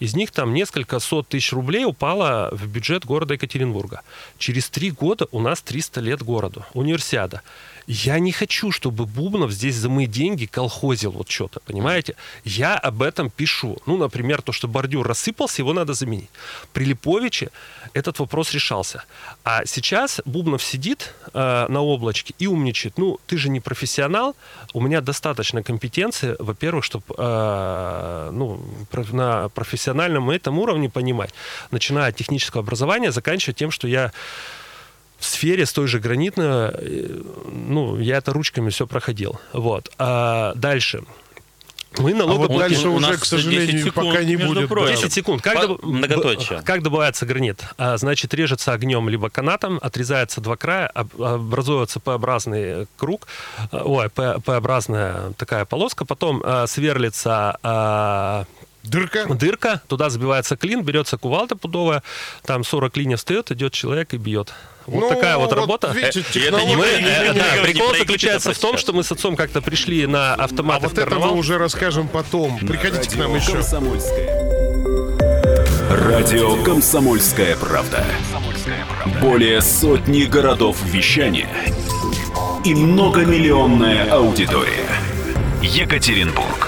Из 0.00 0.14
них 0.14 0.30
там 0.32 0.54
несколько 0.54 0.98
сот 0.98 1.28
тысяч 1.28 1.52
рублей 1.52 1.84
упало 1.84 2.50
в 2.52 2.66
бюджет 2.66 3.04
города 3.04 3.34
Екатеринбурга. 3.34 4.02
Через 4.38 4.68
три 4.70 4.90
года 4.90 5.26
у 5.30 5.40
нас 5.40 5.60
300 5.62 6.00
лет 6.00 6.22
городу. 6.22 6.64
Универсиада. 6.74 7.42
Я 7.90 8.18
не 8.18 8.32
хочу, 8.32 8.70
чтобы 8.70 9.06
Бубнов 9.06 9.50
здесь 9.50 9.76
за 9.76 9.88
мои 9.88 10.06
деньги 10.06 10.44
колхозил 10.44 11.10
вот 11.10 11.30
что-то, 11.30 11.60
понимаете? 11.60 12.16
Я 12.44 12.76
об 12.76 13.00
этом 13.00 13.30
пишу. 13.30 13.78
Ну, 13.86 13.96
например, 13.96 14.42
то, 14.42 14.52
что 14.52 14.68
бордюр 14.68 15.08
рассыпался, 15.08 15.62
его 15.62 15.72
надо 15.72 15.94
заменить. 15.94 16.28
При 16.74 16.84
Липовиче 16.84 17.50
этот 17.94 18.18
вопрос 18.18 18.52
решался. 18.52 19.04
А 19.42 19.64
сейчас 19.64 20.20
Бубнов 20.26 20.62
сидит 20.62 21.14
э, 21.32 21.66
на 21.68 21.80
облачке 21.80 22.34
и 22.38 22.46
умничает. 22.46 22.98
Ну, 22.98 23.18
ты 23.26 23.38
же 23.38 23.48
не 23.48 23.60
профессионал, 23.60 24.36
у 24.74 24.82
меня 24.82 25.00
достаточно 25.00 25.62
компетенции, 25.62 26.36
во-первых, 26.38 26.84
чтобы 26.84 27.06
э, 27.16 28.30
ну, 28.34 28.60
на 29.12 29.48
профессиональном 29.48 30.28
этом 30.28 30.58
уровне 30.58 30.90
понимать, 30.90 31.32
начиная 31.70 32.10
от 32.10 32.16
технического 32.16 32.62
образования, 32.62 33.12
заканчивая 33.12 33.54
тем, 33.54 33.70
что 33.70 33.88
я 33.88 34.12
в 35.18 35.24
сфере 35.24 35.66
с 35.66 35.72
той 35.72 35.86
же 35.88 35.98
гранитной, 35.98 36.44
э, 36.72 37.20
ну, 37.52 37.98
я 37.98 38.18
это 38.18 38.32
ручками 38.32 38.70
все 38.70 38.86
проходил. 38.86 39.40
Вот. 39.52 39.90
А 39.98 40.52
дальше. 40.54 41.02
Мы 41.98 42.12
А 42.12 42.14
налог... 42.16 42.38
вот 42.48 42.58
дальше 42.58 42.88
уже, 42.88 43.16
к 43.16 43.24
сожалению, 43.24 43.72
10 43.72 43.84
секунд, 43.86 44.08
пока 44.08 44.22
не 44.22 44.36
будет. 44.36 44.68
прочим. 44.68 44.94
да. 44.94 45.00
10 45.00 45.12
секунд. 45.12 45.42
Как, 45.42 45.54
По- 45.54 45.60
доб- 45.64 45.78
многоточие. 45.84 46.62
как 46.62 46.82
добывается 46.82 47.26
гранит? 47.26 47.64
А, 47.78 47.96
Значит, 47.96 48.32
режется 48.34 48.72
огнем 48.72 49.08
либо 49.08 49.30
канатом, 49.30 49.78
отрезается 49.82 50.40
два 50.40 50.56
края, 50.56 50.86
об- 50.88 51.20
образуется 51.20 51.98
П-образный 51.98 52.86
круг, 52.98 53.26
а, 53.72 53.82
ой, 53.84 54.10
П-образная 54.10 55.32
такая 55.38 55.64
полоска, 55.64 56.04
потом 56.04 56.42
а, 56.44 56.66
сверлится 56.66 57.58
а, 57.62 58.44
Дырка. 58.88 59.26
дырка, 59.34 59.82
туда 59.86 60.10
забивается 60.10 60.56
клин, 60.56 60.82
берется 60.82 61.18
кувалда 61.18 61.56
пудовая, 61.56 62.02
там 62.44 62.64
40 62.64 62.96
линий 62.96 63.16
встает, 63.16 63.50
идет 63.50 63.72
человек 63.72 64.14
и 64.14 64.16
бьет. 64.16 64.52
Вот 64.86 65.02
Ну, 65.02 65.08
такая 65.08 65.36
вот 65.36 65.52
работа. 65.52 65.92
Видите, 65.94 66.24
Э, 66.40 66.48
это 66.48 66.64
не 66.64 66.76
Мы, 66.76 66.86
э, 66.86 67.34
да, 67.34 67.62
прикол 67.62 67.94
заключается 67.94 68.54
в 68.54 68.58
том, 68.58 68.78
что 68.78 68.92
мы 68.94 69.04
с 69.04 69.12
отцом 69.12 69.36
как-то 69.36 69.60
пришли 69.60 70.06
на 70.06 70.34
А 70.34 70.44
автомат 70.44 70.82
вот 70.82 70.96
это 70.96 71.18
мы 71.18 71.32
уже 71.32 71.58
расскажем 71.58 72.08
потом. 72.08 72.58
Приходите 72.58 73.10
к 73.10 73.16
нам 73.16 73.34
Радио 73.34 73.36
еще. 73.36 73.52
«Комсомольская». 73.52 74.58
Радио 75.90 76.62
«Комсомольская 76.64 77.56
правда». 77.56 78.04
Более 79.20 79.60
сотни 79.60 80.24
городов 80.24 80.78
вещания 80.84 81.48
и 82.64 82.74
многомиллионная 82.74 84.10
аудитория. 84.10 84.88
Екатеринбург 85.62 86.67